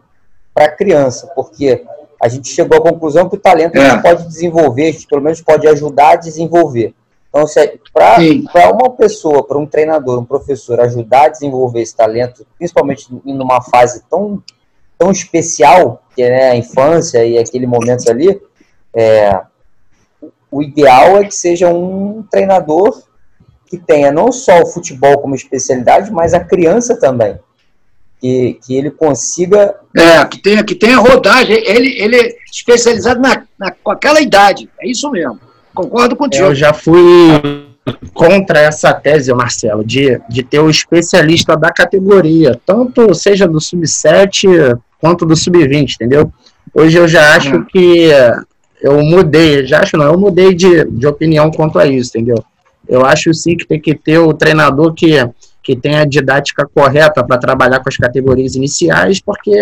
para 0.53 0.65
a 0.65 0.71
criança, 0.71 1.27
porque 1.35 1.83
a 2.21 2.27
gente 2.27 2.49
chegou 2.49 2.77
à 2.77 2.81
conclusão 2.81 3.29
que 3.29 3.35
o 3.35 3.39
talento 3.39 3.75
é. 3.75 3.81
a 3.81 3.89
gente 3.91 4.01
pode 4.01 4.27
desenvolver, 4.27 4.97
pelo 5.09 5.21
menos 5.21 5.41
pode 5.41 5.67
ajudar 5.67 6.11
a 6.11 6.15
desenvolver. 6.15 6.93
Então, 7.29 7.45
para 7.93 8.71
uma 8.71 8.91
pessoa, 8.91 9.45
para 9.47 9.57
um 9.57 9.65
treinador, 9.65 10.19
um 10.19 10.25
professor 10.25 10.81
ajudar 10.81 11.25
a 11.25 11.29
desenvolver 11.29 11.81
esse 11.81 11.95
talento, 11.95 12.45
principalmente 12.57 13.07
em 13.25 13.41
uma 13.41 13.61
fase 13.61 14.03
tão, 14.09 14.43
tão 14.97 15.09
especial, 15.09 16.03
que 16.13 16.21
é 16.21 16.29
né, 16.29 16.49
a 16.49 16.55
infância 16.57 17.25
e 17.25 17.37
aquele 17.37 17.65
momento 17.65 18.09
ali, 18.11 18.41
é, 18.93 19.41
o 20.51 20.61
ideal 20.61 21.17
é 21.17 21.23
que 21.23 21.33
seja 21.33 21.69
um 21.69 22.21
treinador 22.29 23.01
que 23.71 23.77
tenha 23.77 24.11
não 24.11 24.33
só 24.33 24.61
o 24.61 24.65
futebol 24.65 25.17
como 25.19 25.33
especialidade, 25.33 26.11
mas 26.11 26.33
a 26.33 26.41
criança 26.41 26.99
também 26.99 27.39
que, 28.19 28.59
que 28.65 28.75
ele 28.75 28.91
consiga. 28.91 29.75
É, 29.95 30.23
que 30.25 30.37
tenha, 30.37 30.63
que 30.63 30.75
tenha 30.75 30.97
rodagem. 30.97 31.57
Ele, 31.65 31.99
ele 31.99 32.17
é 32.17 32.35
especializado 32.51 33.21
na, 33.21 33.43
na, 33.57 33.71
com 33.71 33.91
aquela 33.91 34.21
idade. 34.21 34.69
É 34.79 34.87
isso 34.87 35.09
mesmo. 35.09 35.39
Concordo 35.73 36.17
contigo. 36.17 36.45
Eu 36.45 36.53
já 36.53 36.73
fui 36.73 36.99
contra 38.13 38.59
essa 38.59 38.93
tese, 38.93 39.33
Marcelo, 39.33 39.85
de, 39.85 40.21
de 40.29 40.43
ter 40.43 40.59
o 40.59 40.69
especialista 40.69 41.55
da 41.55 41.71
categoria, 41.71 42.59
tanto 42.65 43.15
seja 43.15 43.47
do 43.47 43.59
sub-7 43.59 44.77
quanto 44.99 45.25
do 45.25 45.35
sub-20, 45.35 45.95
entendeu? 45.95 46.31
Hoje 46.75 46.97
eu 46.97 47.07
já 47.07 47.35
acho 47.35 47.55
é. 47.55 47.65
que 47.71 48.09
eu 48.81 49.01
mudei, 49.01 49.65
já 49.65 49.79
acho 49.79 49.97
não, 49.97 50.05
eu 50.05 50.19
mudei 50.19 50.53
de, 50.53 50.85
de 50.85 51.07
opinião 51.07 51.49
quanto 51.49 51.79
a 51.79 51.87
isso, 51.87 52.11
entendeu? 52.15 52.43
Eu 52.91 53.05
acho 53.05 53.33
sim 53.33 53.55
que 53.55 53.65
tem 53.65 53.79
que 53.79 53.95
ter 53.95 54.19
o 54.19 54.33
treinador 54.33 54.93
que, 54.93 55.15
que 55.63 55.77
tem 55.77 55.95
a 55.95 56.03
didática 56.03 56.69
correta 56.75 57.23
para 57.23 57.37
trabalhar 57.37 57.79
com 57.79 57.87
as 57.87 57.95
categorias 57.95 58.55
iniciais, 58.55 59.21
porque 59.21 59.53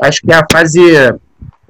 acho 0.00 0.20
que 0.22 0.30
é 0.30 0.36
a 0.36 0.46
fase 0.48 0.80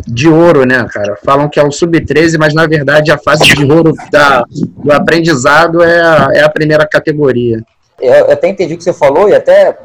de 0.07 0.29
ouro, 0.29 0.67
né, 0.67 0.87
cara? 0.93 1.17
Falam 1.25 1.49
que 1.49 1.59
é 1.59 1.65
o 1.65 1.73
sub-13, 1.73 2.37
mas 2.39 2.53
na 2.53 2.67
verdade 2.67 3.11
a 3.11 3.17
fase 3.17 3.45
de 3.55 3.65
ouro 3.65 3.95
da, 4.13 4.45
do 4.51 4.93
aprendizado 4.93 5.83
é 5.83 5.99
a, 5.99 6.29
é 6.35 6.43
a 6.43 6.51
primeira 6.51 6.87
categoria. 6.87 7.65
Eu, 7.99 8.13
eu 8.13 8.31
até 8.31 8.47
entendi 8.47 8.75
o 8.75 8.77
que 8.77 8.85
você 8.85 8.93
falou 8.93 9.31
e 9.31 9.35
até 9.35 9.79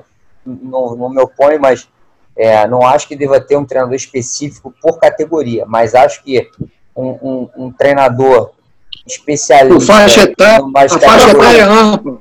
não, 0.45 1.09
me 1.09 1.21
opõe, 1.21 1.57
mas 1.57 1.87
é, 2.35 2.67
não 2.67 2.85
acho 2.85 3.07
que 3.07 3.15
deva 3.15 3.39
ter 3.39 3.55
um 3.55 3.63
treinador 3.63 3.95
específico 3.95 4.73
por 4.81 4.99
categoria, 4.99 5.65
mas 5.65 5.95
acho 5.95 6.21
que 6.21 6.49
um, 6.93 7.09
um, 7.21 7.49
um 7.55 7.71
treinador 7.71 8.51
especialista. 9.05 9.77
O 9.77 9.81
faixa 9.81 10.23
etária, 10.23 10.65
a 10.75 10.99
faixa 10.99 11.31
etária 11.31 11.61
é 11.61 11.63
ampla. 11.63 12.19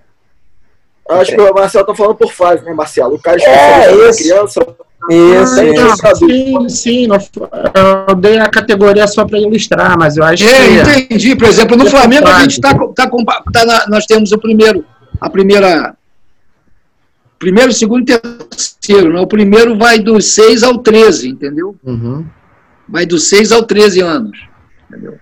Acho 1.08 1.34
que 1.34 1.40
o 1.40 1.54
Marcelo 1.54 1.86
tá 1.86 1.94
falando 1.94 2.14
por 2.14 2.32
fase, 2.32 2.64
né, 2.64 2.72
Marcelo? 2.72 3.14
O 3.16 3.18
cara 3.18 3.36
é, 3.42 3.90
é 3.90 4.12
criança. 4.12 4.60
Isso, 5.10 5.64
isso. 5.64 6.16
Sim, 6.16 6.68
sim. 6.68 7.08
Eu 8.08 8.14
dei 8.14 8.38
a 8.38 8.48
categoria 8.48 9.06
só 9.08 9.24
para 9.24 9.38
ilustrar, 9.38 9.98
mas 9.98 10.16
eu 10.16 10.22
acho 10.22 10.44
é, 10.44 10.84
que. 10.84 11.00
Entendi. 11.00 11.34
Por 11.34 11.48
exemplo, 11.48 11.76
no 11.76 11.86
Flamengo 11.86 12.28
a 12.28 12.42
gente 12.42 12.52
está 12.52 12.74
tá, 12.74 13.08
tá, 13.08 13.42
tá 13.52 13.86
nós 13.88 14.06
temos 14.06 14.30
o 14.30 14.38
primeiro, 14.38 14.84
a 15.20 15.28
primeira 15.28 15.96
primeiro, 17.40 17.72
segundo 17.72 18.02
e 18.02 18.18
terceiro. 18.18 19.14
Né? 19.14 19.20
O 19.20 19.26
primeiro 19.26 19.76
vai 19.76 19.98
dos 19.98 20.34
6 20.34 20.62
ao 20.62 20.78
13, 20.78 21.30
entendeu? 21.30 21.74
Uhum. 21.82 22.24
Vai 22.88 23.06
dos 23.06 23.28
6 23.28 23.50
ao 23.50 23.64
13 23.64 24.00
anos. 24.00 24.38
Entendeu? 24.88 25.18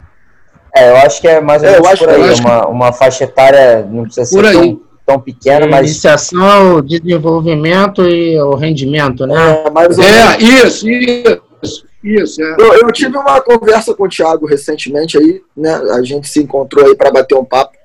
É, 0.79 0.91
eu 0.91 0.97
acho 0.99 1.21
que 1.21 1.27
é 1.27 1.41
mais 1.41 1.63
ou 1.63 1.71
menos 1.71 1.89
é, 1.89 1.97
por 1.97 2.09
aí. 2.09 2.35
Uma, 2.41 2.61
que... 2.61 2.67
uma 2.69 2.93
faixa 2.93 3.25
etária, 3.25 3.85
não 3.91 4.05
precisa 4.05 4.27
ser 4.27 4.53
tão, 4.53 4.81
tão 5.05 5.21
pequena, 5.21 5.67
é, 5.67 5.69
mas. 5.69 5.91
Iniciação, 5.91 6.81
desenvolvimento 6.81 8.09
e 8.09 8.41
o 8.41 8.55
rendimento, 8.55 9.27
né? 9.27 9.65
É, 9.67 9.71
mais 9.71 9.99
é 9.99 10.39
isso, 10.39 10.89
isso. 10.89 11.89
Isso, 12.03 12.41
é. 12.41 12.57
eu, 12.61 12.75
eu, 12.75 12.93
tive 12.93 13.17
uma 13.17 13.41
conversa 13.41 13.93
com 13.93 14.05
o 14.05 14.09
Thiago 14.09 14.47
recentemente 14.47 15.19
aí, 15.19 15.43
né? 15.57 15.75
A 15.93 16.03
gente 16.03 16.29
se 16.29 16.41
encontrou 16.41 16.87
aí 16.87 16.95
para 16.95 17.11
bater 17.11 17.35
um 17.35 17.45
papo. 17.45 17.77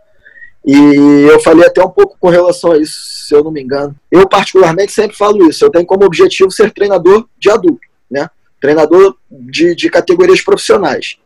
E 0.66 1.28
eu 1.30 1.40
falei 1.42 1.66
até 1.66 1.84
um 1.84 1.90
pouco 1.90 2.16
com 2.20 2.30
relação 2.30 2.74
a 2.74 2.78
isso, 2.78 2.94
se 3.28 3.36
eu 3.36 3.44
não 3.44 3.52
me 3.52 3.62
engano. 3.62 3.94
Eu, 4.12 4.30
particularmente, 4.30 4.94
sempre 4.94 5.18
falo 5.18 5.50
isso. 5.50 5.66
Eu 5.66 5.72
tenho 5.72 5.86
como 5.86 6.06
objetivo 6.06 6.52
ser 6.52 6.72
treinador 6.72 7.26
de 7.40 7.50
adulto, 7.50 7.82
né? 8.10 8.30
Treinador 8.62 9.16
de, 9.30 9.76
de 9.76 9.90
categorias 9.90 10.42
profissionais. 10.42 11.18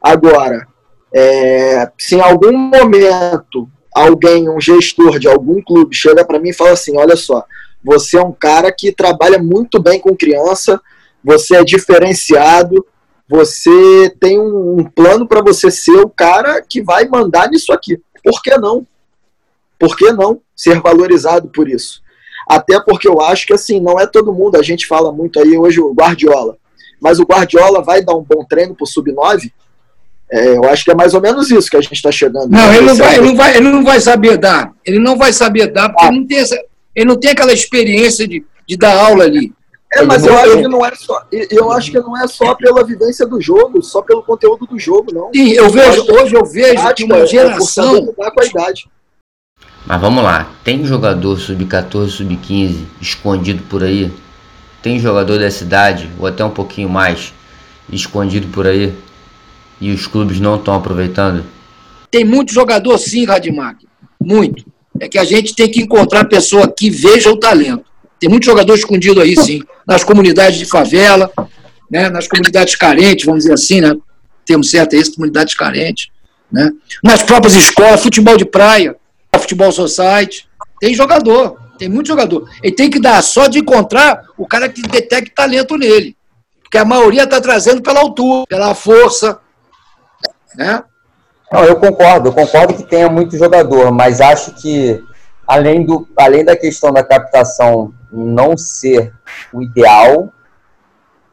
Agora, 0.00 0.68
é, 1.12 1.90
se 1.98 2.16
em 2.16 2.20
algum 2.20 2.56
momento 2.56 3.68
alguém, 3.92 4.48
um 4.48 4.60
gestor 4.60 5.18
de 5.18 5.28
algum 5.28 5.60
clube, 5.62 5.94
chega 5.94 6.24
para 6.24 6.38
mim 6.38 6.50
e 6.50 6.54
fala 6.54 6.72
assim: 6.72 6.96
olha 6.96 7.16
só, 7.16 7.44
você 7.82 8.18
é 8.18 8.22
um 8.22 8.32
cara 8.32 8.72
que 8.72 8.92
trabalha 8.92 9.38
muito 9.38 9.80
bem 9.80 9.98
com 9.98 10.16
criança, 10.16 10.80
você 11.22 11.56
é 11.56 11.64
diferenciado, 11.64 12.86
você 13.28 14.14
tem 14.20 14.40
um, 14.40 14.84
plano 14.84 15.26
para 15.26 15.42
você 15.42 15.70
ser 15.70 15.96
o 15.98 16.08
cara 16.08 16.62
que 16.62 16.82
vai 16.82 17.06
mandar 17.06 17.48
nisso 17.48 17.72
aqui. 17.72 18.00
Por 18.24 18.42
que 18.42 18.56
não? 18.56 18.86
Por 19.78 19.96
que 19.96 20.12
não 20.12 20.40
ser 20.54 20.80
valorizado 20.80 21.48
por 21.48 21.68
isso? 21.68 22.02
Até 22.48 22.80
porque 22.80 23.08
eu 23.08 23.20
acho 23.20 23.46
que 23.46 23.54
assim, 23.54 23.80
não 23.80 23.98
é 23.98 24.06
todo 24.06 24.32
mundo, 24.32 24.56
a 24.56 24.62
gente 24.62 24.86
fala 24.86 25.12
muito 25.12 25.40
aí 25.40 25.56
hoje 25.56 25.80
o 25.80 25.94
Guardiola, 25.94 26.56
mas 27.00 27.18
o 27.18 27.24
Guardiola 27.24 27.82
vai 27.82 28.02
dar 28.02 28.14
um 28.14 28.22
bom 28.22 28.44
treino 28.44 28.74
pro 28.74 28.86
sub-9? 28.86 29.52
É, 30.32 30.56
eu 30.56 30.64
acho 30.64 30.84
que 30.84 30.90
é 30.90 30.94
mais 30.94 31.12
ou 31.12 31.20
menos 31.20 31.50
isso 31.50 31.68
que 31.68 31.76
a 31.76 31.80
gente 31.80 31.94
está 31.94 32.12
chegando. 32.12 32.48
Não, 32.48 32.72
ele 32.72 32.86
não, 32.86 32.96
vai, 32.96 33.16
ele, 33.16 33.26
não 33.26 33.36
vai, 33.36 33.56
ele 33.56 33.68
não 33.68 33.84
vai 33.84 34.00
saber 34.00 34.36
dar. 34.36 34.72
Ele 34.84 34.98
não 34.98 35.18
vai 35.18 35.32
saber 35.32 35.66
dar, 35.72 35.88
porque 35.88 36.04
ah. 36.04 36.08
ele, 36.08 36.20
não 36.20 36.26
tem 36.26 36.38
essa, 36.38 36.56
ele 36.94 37.06
não 37.06 37.16
tem 37.18 37.30
aquela 37.30 37.52
experiência 37.52 38.28
de, 38.28 38.44
de 38.66 38.76
dar 38.76 38.96
aula 38.96 39.24
ali. 39.24 39.52
É, 39.92 40.02
mas 40.02 40.24
eu 40.24 40.38
acho 40.38 40.56
que 40.58 40.68
não 40.68 40.86
é 40.86 40.94
só. 40.94 41.22
Eu 41.32 41.72
acho 41.72 41.90
que 41.90 41.98
não 41.98 42.16
é 42.16 42.28
só 42.28 42.54
pela 42.54 42.84
vivência 42.84 43.26
do 43.26 43.40
jogo, 43.40 43.82
só 43.82 44.00
pelo 44.02 44.22
conteúdo 44.22 44.64
do 44.64 44.78
jogo, 44.78 45.12
não. 45.12 45.30
Sim, 45.34 45.50
eu 45.50 45.68
vejo, 45.68 46.06
hoje 46.12 46.34
eu 46.36 46.44
vejo 46.44 46.94
que 46.94 47.02
uma 47.02 47.18
é 47.18 47.26
geração. 47.26 48.06
com 48.06 48.40
a 48.40 48.44
idade. 48.44 48.88
Mas 49.84 50.00
vamos 50.00 50.22
lá, 50.22 50.48
tem 50.62 50.84
jogador 50.84 51.40
sub-14, 51.40 52.08
sub-15 52.08 52.84
escondido 53.00 53.62
por 53.64 53.82
aí? 53.82 54.12
Tem 54.80 54.98
jogador 55.00 55.38
dessa 55.38 55.64
idade, 55.64 56.08
ou 56.18 56.26
até 56.26 56.44
um 56.44 56.50
pouquinho 56.50 56.88
mais, 56.88 57.32
escondido 57.90 58.46
por 58.48 58.66
aí? 58.68 58.94
E 59.80 59.90
os 59.90 60.06
clubes 60.06 60.38
não 60.38 60.56
estão 60.56 60.74
aproveitando? 60.74 61.44
Tem 62.10 62.24
muito 62.24 62.52
jogador 62.52 62.98
sim, 62.98 63.24
Radimac. 63.24 63.86
Muito. 64.20 64.64
É 65.00 65.08
que 65.08 65.18
a 65.18 65.24
gente 65.24 65.54
tem 65.54 65.70
que 65.70 65.80
encontrar 65.80 66.24
pessoa 66.24 66.68
que 66.68 66.90
veja 66.90 67.30
o 67.30 67.36
talento. 67.38 67.84
Tem 68.18 68.28
muito 68.28 68.44
jogador 68.44 68.74
escondido 68.74 69.20
aí, 69.20 69.34
sim, 69.34 69.62
nas 69.86 70.04
comunidades 70.04 70.58
de 70.58 70.66
favela, 70.66 71.30
né, 71.90 72.10
nas 72.10 72.28
comunidades 72.28 72.74
carentes, 72.74 73.24
vamos 73.24 73.44
dizer 73.44 73.54
assim, 73.54 73.80
né? 73.80 73.96
Temos 74.44 74.70
certo 74.70 74.94
isso, 74.94 75.14
comunidades 75.14 75.54
carentes, 75.54 76.08
né? 76.52 76.70
Nas 77.02 77.22
próprias 77.22 77.54
escolas, 77.54 78.02
futebol 78.02 78.36
de 78.36 78.44
praia, 78.44 78.94
futebol 79.38 79.72
society, 79.72 80.46
tem 80.78 80.94
jogador, 80.94 81.58
tem 81.78 81.88
muito 81.88 82.08
jogador. 82.08 82.48
Ele 82.62 82.74
tem 82.74 82.90
que 82.90 83.00
dar 83.00 83.22
só 83.22 83.46
de 83.46 83.58
encontrar 83.58 84.22
o 84.36 84.46
cara 84.46 84.68
que 84.68 84.82
detecta 84.82 85.32
talento 85.34 85.78
nele. 85.78 86.14
Porque 86.62 86.76
a 86.76 86.84
maioria 86.84 87.24
está 87.24 87.40
trazendo 87.40 87.80
pela 87.80 88.00
altura, 88.00 88.46
pela 88.46 88.74
força, 88.74 89.38
né? 90.56 90.82
Não, 91.52 91.64
eu 91.64 91.76
concordo, 91.76 92.28
eu 92.28 92.32
concordo 92.32 92.74
que 92.74 92.84
tenha 92.84 93.08
muito 93.08 93.36
jogador, 93.36 93.90
mas 93.90 94.20
acho 94.20 94.52
que 94.52 95.02
além, 95.46 95.84
do, 95.84 96.08
além 96.16 96.44
da 96.44 96.56
questão 96.56 96.92
da 96.92 97.02
captação 97.02 97.92
não 98.12 98.56
ser 98.56 99.12
o 99.52 99.60
ideal 99.60 100.32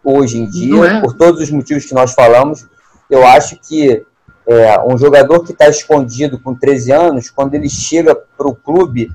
hoje 0.04 0.40
em 0.40 0.50
dia, 0.50 0.86
é. 0.86 1.02
por 1.02 1.14
todos 1.14 1.42
os 1.42 1.52
motivos 1.52 1.86
que 1.86 1.94
nós 1.94 2.14
falamos, 2.14 2.66
eu 3.10 3.26
acho 3.28 3.58
que 3.58 4.06
é, 4.48 4.80
um 4.82 4.98
jogador 4.98 5.44
que 5.44 5.52
está 5.52 5.68
escondido 5.68 6.40
com 6.40 6.56
13 6.56 6.92
anos, 6.92 7.30
quando 7.30 7.54
ele 7.54 7.70
chega 7.70 8.16
para 8.16 8.48
o 8.48 8.56
clube, 8.56 9.12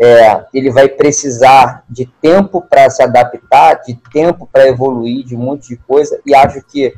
é, 0.00 0.46
ele 0.54 0.70
vai 0.70 0.88
precisar 0.88 1.84
de 1.88 2.06
tempo 2.22 2.62
para 2.62 2.88
se 2.88 3.02
adaptar, 3.02 3.82
de 3.82 3.94
tempo 4.10 4.48
para 4.50 4.66
evoluir, 4.66 5.24
de 5.24 5.36
um 5.36 5.40
monte 5.40 5.68
de 5.68 5.76
coisa, 5.76 6.18
e 6.24 6.34
acho 6.34 6.62
que, 6.62 6.94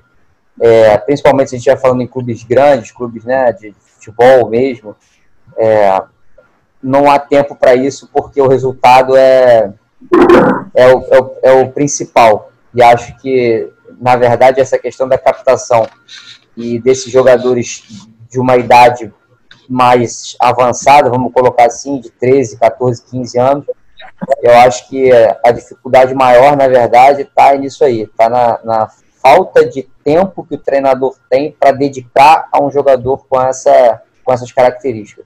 é, 0.61 0.97
principalmente 0.99 1.51
se 1.51 1.57
a 1.57 1.59
gente 1.59 1.69
estiver 1.69 1.81
falando 1.81 2.03
em 2.03 2.07
clubes 2.07 2.43
grandes, 2.43 2.93
clubes 2.93 3.25
né, 3.25 3.53
de 3.53 3.75
futebol 3.95 4.49
mesmo, 4.49 4.97
é, 5.57 6.03
não 6.83 7.11
há 7.11 7.19
tempo 7.19 7.55
para 7.55 7.75
isso 7.75 8.09
porque 8.13 8.41
o 8.41 8.49
resultado 8.49 9.17
é, 9.17 9.73
é 10.75 10.95
o, 10.95 11.05
é, 11.11 11.21
o, 11.21 11.37
é, 11.43 11.53
o, 11.53 11.71
principal. 11.71 12.51
E 12.75 12.83
acho 12.83 13.17
que, 13.19 13.71
na 14.01 14.17
verdade, 14.17 14.61
essa 14.61 14.79
questão 14.79 15.09
da 15.09 15.19
captação 15.19 15.87
e 16.57 16.79
desses 16.79 17.11
jogadores 17.11 17.85
de 18.29 18.41
uma 18.41 18.57
idade 18.57 19.13
mais 19.69 20.37
avançada, 20.41 21.09
vamos 21.09 21.33
colocar 21.33 21.67
assim, 21.67 22.01
de 22.01 22.11
13, 22.11 22.59
14, 22.59 23.05
15 23.11 23.39
anos, 23.39 23.67
eu 24.43 24.55
acho 24.59 24.89
que 24.89 25.11
a 25.45 25.51
dificuldade 25.53 26.15
maior, 26.15 26.57
na 26.57 26.67
verdade, 26.69 27.23
está 27.23 27.55
nisso 27.55 27.85
aí, 27.85 28.03
está 28.03 28.29
na, 28.29 28.59
na 28.65 28.91
falta 29.23 29.65
de 29.65 29.87
tempo 30.05 30.45
que 30.45 30.57
o 30.57 30.59
treinador 30.59 31.15
tem 31.31 31.53
para 31.53 31.71
dedicar 31.71 32.49
a 32.53 32.63
um 32.63 32.71
jogador 32.71 33.25
com, 33.29 33.41
essa, 33.41 34.03
com 34.25 34.33
essas 34.33 34.51
características. 34.51 35.25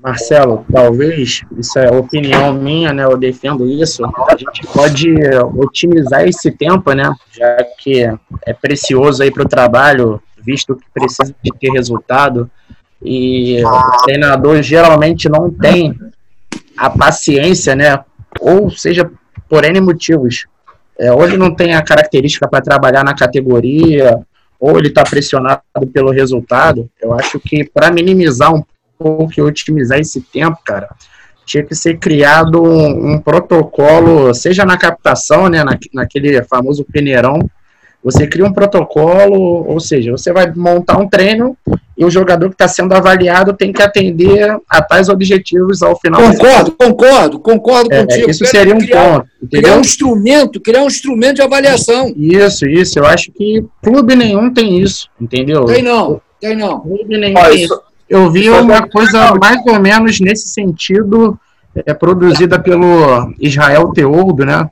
Marcelo, 0.00 0.64
talvez, 0.72 1.42
isso 1.58 1.78
é 1.78 1.90
opinião 1.90 2.52
minha, 2.52 2.92
né? 2.92 3.04
Eu 3.04 3.16
defendo 3.16 3.66
isso. 3.66 4.04
A 4.04 4.36
gente 4.36 4.64
pode 4.68 5.12
otimizar 5.56 6.26
esse 6.26 6.52
tempo, 6.52 6.92
né? 6.92 7.12
Já 7.32 7.64
que 7.78 8.04
é 8.46 8.52
precioso 8.52 9.22
aí 9.22 9.30
para 9.30 9.42
o 9.42 9.48
trabalho, 9.48 10.22
visto 10.38 10.76
que 10.76 10.84
precisa 10.94 11.34
de 11.42 11.50
ter 11.58 11.70
resultado. 11.72 12.48
E 13.02 13.60
o 13.64 14.04
treinador 14.04 14.62
geralmente 14.62 15.28
não 15.28 15.50
tem 15.50 15.98
a 16.76 16.88
paciência, 16.88 17.74
né? 17.74 18.04
Ou 18.40 18.70
seja, 18.70 19.10
por 19.48 19.64
N 19.64 19.80
motivos. 19.80 20.46
É, 20.98 21.12
ou 21.12 21.24
ele 21.24 21.36
não 21.36 21.54
tem 21.54 21.74
a 21.74 21.82
característica 21.82 22.48
para 22.48 22.62
trabalhar 22.62 23.04
na 23.04 23.14
categoria, 23.14 24.18
ou 24.58 24.78
ele 24.78 24.88
está 24.88 25.04
pressionado 25.04 25.62
pelo 25.92 26.10
resultado. 26.10 26.88
Eu 27.00 27.12
acho 27.12 27.38
que 27.38 27.64
para 27.64 27.90
minimizar 27.90 28.54
um 28.54 28.64
pouco 28.98 29.32
e 29.36 29.42
otimizar 29.42 29.98
esse 29.98 30.20
tempo, 30.20 30.58
cara, 30.64 30.88
tinha 31.44 31.62
que 31.62 31.74
ser 31.74 31.98
criado 31.98 32.62
um, 32.62 33.12
um 33.12 33.20
protocolo, 33.20 34.34
seja 34.34 34.64
na 34.64 34.76
captação, 34.76 35.48
né, 35.48 35.62
na, 35.62 35.78
naquele 35.94 36.42
famoso 36.42 36.84
peneirão, 36.84 37.38
você 38.06 38.24
cria 38.24 38.46
um 38.46 38.52
protocolo, 38.52 39.66
ou 39.66 39.80
seja, 39.80 40.12
você 40.12 40.32
vai 40.32 40.48
montar 40.54 40.96
um 40.96 41.08
treino 41.08 41.56
e 41.98 42.04
o 42.04 42.10
jogador 42.10 42.50
que 42.50 42.54
está 42.54 42.68
sendo 42.68 42.92
avaliado 42.92 43.52
tem 43.52 43.72
que 43.72 43.82
atender 43.82 44.56
a 44.70 44.80
tais 44.80 45.08
objetivos 45.08 45.82
ao 45.82 45.98
final. 45.98 46.22
Concordo, 46.22 46.70
concordo, 46.70 47.38
concordo 47.40 47.92
é, 47.92 48.02
contigo. 48.02 48.30
Isso 48.30 48.46
seria 48.46 48.76
um 48.76 48.78
criar, 48.78 49.14
ponto. 49.14 49.26
Entendeu? 49.42 49.62
Criar 49.62 49.76
um 49.76 49.80
instrumento, 49.80 50.60
criar 50.60 50.82
um 50.82 50.86
instrumento 50.86 51.34
de 51.36 51.42
avaliação. 51.42 52.14
Isso, 52.16 52.64
isso. 52.68 52.96
Eu 52.96 53.06
acho 53.06 53.32
que 53.32 53.64
clube 53.82 54.14
nenhum 54.14 54.54
tem 54.54 54.78
isso, 54.78 55.08
entendeu? 55.20 55.64
Tem 55.64 55.82
não, 55.82 56.20
tem 56.40 56.54
não. 56.54 56.78
Clube 56.78 57.18
nenhum 57.18 57.34
tem 57.34 57.64
isso. 57.64 57.82
Eu 58.08 58.30
vi 58.30 58.48
uma 58.48 58.86
coisa 58.86 59.34
mais 59.34 59.60
ou 59.66 59.80
menos 59.80 60.20
nesse 60.20 60.46
sentido, 60.50 61.36
é, 61.74 61.92
produzida 61.92 62.56
pelo 62.56 63.34
Israel 63.40 63.90
Teodo, 63.92 64.46
né? 64.46 64.70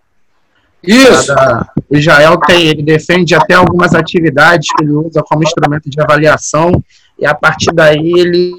Isso. 0.86 1.34
Cada, 1.34 1.68
o 1.88 1.96
Israel 1.96 2.38
tem, 2.38 2.66
ele 2.66 2.82
defende 2.82 3.34
até 3.34 3.54
algumas 3.54 3.94
atividades 3.94 4.68
que 4.76 4.84
ele 4.84 4.92
usa 4.92 5.22
como 5.22 5.42
instrumento 5.42 5.88
de 5.88 6.00
avaliação 6.00 6.82
e 7.18 7.26
a 7.26 7.34
partir 7.34 7.72
daí 7.72 8.12
ele 8.16 8.52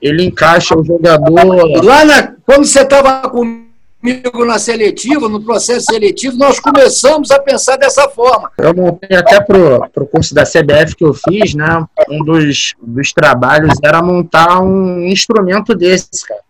ele 0.00 0.24
encaixa 0.24 0.78
o 0.78 0.84
jogador. 0.84 1.84
Lá 1.84 2.04
na, 2.04 2.32
quando 2.44 2.64
você 2.64 2.82
estava 2.82 3.28
comigo 3.28 4.44
na 4.44 4.58
seletiva, 4.58 5.28
no 5.28 5.42
processo 5.42 5.86
seletivo, 5.90 6.36
nós 6.36 6.60
começamos 6.60 7.30
a 7.30 7.40
pensar 7.40 7.76
dessa 7.76 8.08
forma. 8.08 8.50
Eu 8.58 8.74
montei 8.74 9.16
até 9.16 9.40
pro, 9.40 9.82
o 9.96 10.06
curso 10.06 10.34
da 10.34 10.44
CBF 10.44 10.94
que 10.96 11.04
eu 11.04 11.14
fiz, 11.14 11.54
né? 11.54 11.84
Um 12.08 12.24
dos, 12.24 12.74
dos 12.80 13.12
trabalhos 13.12 13.72
era 13.82 14.02
montar 14.02 14.60
um 14.60 15.00
instrumento 15.06 15.74
desse, 15.74 16.26
cara. 16.26 16.40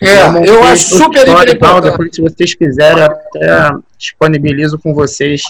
É, 0.00 0.48
eu 0.48 0.62
acho 0.64 0.96
super 0.96 1.26
importante. 1.26 1.90
Depois, 1.90 2.10
se 2.12 2.20
vocês 2.20 2.54
quiserem, 2.54 3.04
até 3.04 3.70
disponibilizo 3.98 4.78
com 4.78 4.92
vocês 4.92 5.42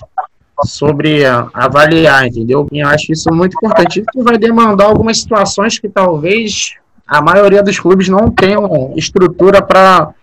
sobre 0.65 1.25
avaliar, 1.53 2.27
entendeu? 2.27 2.67
Eu 2.71 2.87
acho 2.89 3.13
isso 3.13 3.33
muito 3.33 3.57
importante. 3.57 4.01
Isso 4.01 4.25
vai 4.25 4.39
demandar 4.39 4.85
algumas 4.85 5.19
situações 5.19 5.79
que 5.79 5.89
talvez 5.89 6.75
a 7.07 7.21
maioria 7.21 7.63
dos 7.63 7.79
clubes 7.81 8.09
não 8.09 8.31
tenham 8.31 8.93
estrutura 8.97 9.61
para 9.61 10.15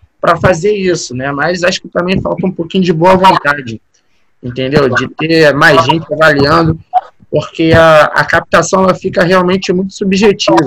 fazer 0.41 0.73
isso, 0.73 1.15
né? 1.15 1.31
Mas 1.31 1.63
acho 1.63 1.81
que 1.81 1.89
também 1.89 2.21
falta 2.21 2.45
um 2.45 2.51
pouquinho 2.51 2.83
de 2.83 2.93
boa 2.93 3.15
vontade, 3.15 3.81
entendeu? 4.41 4.87
De 4.89 5.07
ter 5.09 5.53
mais 5.53 5.83
gente 5.85 6.05
avaliando 6.13 6.79
porque 7.31 7.71
a, 7.73 8.03
a 8.13 8.25
captação 8.25 8.83
ela 8.83 8.93
fica 8.93 9.23
realmente 9.23 9.71
muito 9.71 9.93
subjetiva. 9.93 10.57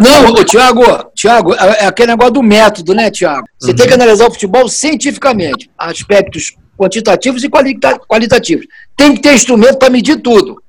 Não, 0.00 0.32
ô, 0.32 0.44
Tiago, 0.44 0.82
Tiago, 1.16 1.52
é, 1.52 1.82
é 1.82 1.86
aquele 1.86 2.12
negócio 2.12 2.34
do 2.34 2.42
método, 2.44 2.94
né, 2.94 3.10
Tiago? 3.10 3.44
Você 3.58 3.72
uhum. 3.72 3.76
tem 3.76 3.88
que 3.88 3.94
analisar 3.94 4.28
o 4.28 4.30
futebol 4.30 4.68
cientificamente, 4.68 5.68
aspectos 5.76 6.54
quantitativos 6.78 7.42
e 7.42 7.50
qualitativos. 7.50 8.66
Tem 8.96 9.14
que 9.14 9.20
ter 9.20 9.34
instrumento 9.34 9.78
para 9.78 9.90
medir 9.90 10.20
tudo. 10.22 10.62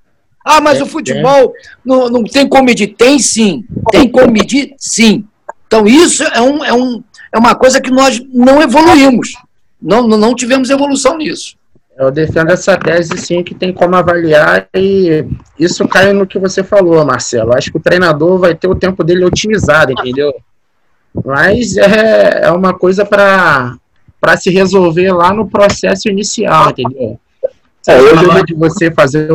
Ah, 0.44 0.60
mas 0.60 0.80
é, 0.80 0.84
o 0.84 0.88
futebol 0.88 1.54
é. 1.56 1.70
não, 1.86 2.10
não 2.10 2.24
tem 2.24 2.48
como 2.48 2.64
medir. 2.64 2.96
Tem 2.96 3.20
sim, 3.20 3.64
tem 3.92 4.10
como 4.10 4.32
medir 4.32 4.74
sim. 4.78 5.24
Então, 5.68 5.86
isso 5.86 6.24
é, 6.24 6.42
um, 6.42 6.64
é, 6.64 6.74
um, 6.74 7.04
é 7.32 7.38
uma 7.38 7.54
coisa 7.54 7.80
que 7.80 7.92
nós 7.92 8.20
não 8.34 8.60
evoluímos. 8.62 9.34
Não, 9.80 10.08
não 10.08 10.34
tivemos 10.34 10.70
evolução 10.72 11.18
nisso. 11.18 11.57
Eu 11.98 12.12
defendo 12.12 12.52
essa 12.52 12.78
tese, 12.78 13.18
sim, 13.18 13.44
que 13.44 13.56
tem 13.56 13.74
como 13.74 13.96
avaliar 13.96 14.68
e 14.76 15.26
isso 15.58 15.88
cai 15.88 16.14
no 16.14 16.28
que 16.28 16.38
você 16.38 16.64
falou, 16.64 17.04
Marcelo. 17.04 17.56
Acho 17.56 17.72
que 17.72 17.78
o 17.78 17.82
treinador 17.82 18.38
vai 18.38 18.54
ter 18.54 18.68
o 18.68 18.76
tempo 18.76 19.04
dele 19.04 19.26
otimizado, 19.26 19.92
entendeu? 19.92 20.32
Mas 21.26 21.76
é, 21.76 22.42
é 22.44 22.52
uma 22.52 22.78
coisa 22.78 23.04
para 23.04 23.80
se 24.38 24.52
resolver 24.52 25.12
lá 25.12 25.34
no 25.34 25.50
processo 25.50 26.08
inicial, 26.08 26.70
entendeu? 26.70 27.20
É, 27.88 28.00
hoje 28.00 28.46
de 28.46 28.54
você 28.54 28.92
fazer 28.92 29.30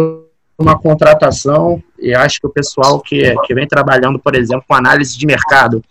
uma 0.56 0.78
contratação 0.78 1.82
e 1.98 2.14
acho 2.14 2.40
que 2.40 2.46
o 2.46 2.50
pessoal 2.50 3.00
que, 3.00 3.34
que 3.44 3.54
vem 3.54 3.66
trabalhando, 3.66 4.20
por 4.20 4.36
exemplo, 4.36 4.64
com 4.68 4.74
análise 4.74 5.18
de 5.18 5.26
mercado 5.26 5.82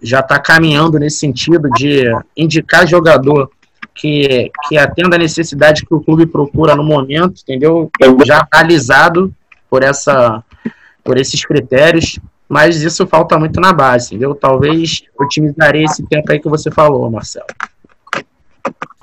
já 0.00 0.20
está 0.20 0.38
caminhando 0.38 0.98
nesse 0.98 1.18
sentido 1.18 1.68
de 1.70 2.04
indicar 2.36 2.86
jogador 2.86 3.50
que, 3.94 4.50
que 4.68 4.78
atenda 4.78 5.16
a 5.16 5.18
necessidade 5.18 5.84
que 5.84 5.94
o 5.94 6.00
clube 6.00 6.26
procura 6.26 6.74
no 6.74 6.84
momento, 6.84 7.40
entendeu? 7.42 7.90
Já 8.24 8.46
analisado 8.50 9.32
por, 9.68 9.82
essa, 9.82 10.42
por 11.04 11.18
esses 11.18 11.44
critérios, 11.44 12.18
mas 12.48 12.82
isso 12.82 13.06
falta 13.06 13.38
muito 13.38 13.60
na 13.60 13.72
base, 13.72 14.08
entendeu? 14.08 14.34
Talvez 14.34 15.02
otimizaria 15.18 15.84
esse 15.84 16.02
tempo 16.06 16.30
aí 16.30 16.40
que 16.40 16.48
você 16.48 16.70
falou, 16.70 17.10
Marcelo. 17.10 17.46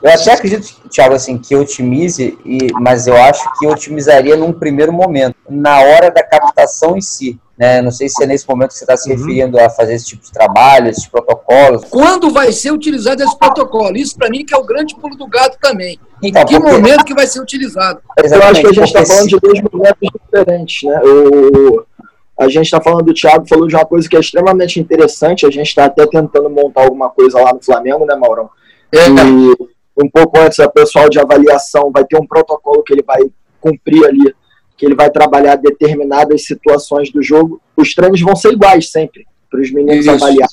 Eu 0.02 0.12
até 0.12 0.34
acredito, 0.34 0.74
Thiago, 0.90 1.16
assim, 1.16 1.38
que 1.38 1.56
otimize, 1.56 2.38
e, 2.46 2.72
mas 2.80 3.08
eu 3.08 3.16
acho 3.18 3.44
que 3.60 3.68
otimizaria 3.68 4.36
num 4.38 4.54
primeiro 4.54 4.94
momento, 4.94 5.36
na 5.50 5.80
hora 5.80 6.10
da 6.10 6.24
captação 6.24 6.98
em 6.98 7.02
si. 7.02 7.40
Né? 7.58 7.82
Não 7.82 7.92
sei 7.92 8.08
se 8.08 8.24
é 8.24 8.26
nesse 8.26 8.48
momento 8.48 8.70
que 8.70 8.76
você 8.76 8.86
está 8.86 8.96
se 8.96 9.12
uhum. 9.12 9.18
referindo 9.18 9.60
a 9.60 9.70
fazer 9.70 9.94
esse 9.96 10.06
tipo 10.06 10.24
de 10.24 10.32
trabalho, 10.32 10.90
esses 10.90 11.06
protocolos. 11.06 11.84
Quando 11.90 12.32
vai 12.32 12.54
ser 12.54 12.72
utilizado 12.72 13.22
esse 13.22 13.38
protocolo? 13.38 13.98
Isso 13.98 14.18
para 14.18 14.30
mim 14.30 14.46
que 14.46 14.54
é 14.54 14.58
o 14.58 14.64
grande 14.64 14.96
pulo 14.96 15.18
do 15.18 15.28
gato 15.28 15.58
também. 15.62 16.00
Então, 16.24 16.42
em 16.42 16.46
que 16.46 16.56
porque... 16.56 16.72
momento 16.72 17.04
que 17.04 17.14
vai 17.14 17.28
ser 17.28 17.42
utilizado? 17.42 18.00
Eu 18.18 18.44
acho 18.44 18.62
que 18.62 18.68
a 18.68 18.72
gente 18.72 18.88
está 18.88 19.06
falando 19.06 19.28
de 19.28 19.40
dois 19.42 19.62
momentos 19.62 20.10
diferentes. 20.24 20.84
Né? 20.84 21.02
O... 21.04 21.86
A 22.40 22.48
gente 22.48 22.64
está 22.64 22.80
falando 22.80 23.04
do 23.04 23.14
Thiago, 23.14 23.46
falou 23.46 23.68
de 23.68 23.76
uma 23.76 23.86
coisa 23.86 24.08
que 24.08 24.16
é 24.16 24.22
extremamente 24.22 24.80
interessante. 24.80 25.46
A 25.46 25.52
gente 25.52 25.68
está 25.68 25.84
até 25.84 26.08
tentando 26.08 26.50
montar 26.50 26.84
alguma 26.84 27.10
coisa 27.10 27.42
lá 27.42 27.54
no 27.54 27.62
Flamengo, 27.62 28.06
né, 28.06 28.16
Maurão? 28.16 28.50
É. 28.94 29.06
E 29.06 29.59
um 30.02 30.10
pouco 30.10 30.40
antes, 30.40 30.60
o 30.60 30.70
pessoal 30.70 31.10
de 31.10 31.20
avaliação 31.20 31.92
vai 31.92 32.06
ter 32.06 32.18
um 32.18 32.26
protocolo 32.26 32.84
que 32.84 32.94
ele 32.94 33.04
vai 33.04 33.22
cumprir 33.60 34.06
ali 34.06 34.34
que 34.80 34.86
ele 34.86 34.96
vai 34.96 35.12
trabalhar 35.12 35.58
determinadas 35.58 36.46
situações 36.46 37.12
do 37.12 37.22
jogo, 37.22 37.62
os 37.76 37.94
treinos 37.94 38.22
vão 38.22 38.34
ser 38.34 38.54
iguais 38.54 38.90
sempre, 38.90 39.28
para 39.52 39.60
os 39.60 39.70
meninos 39.72 40.06
Isso. 40.06 40.12
avaliar, 40.12 40.48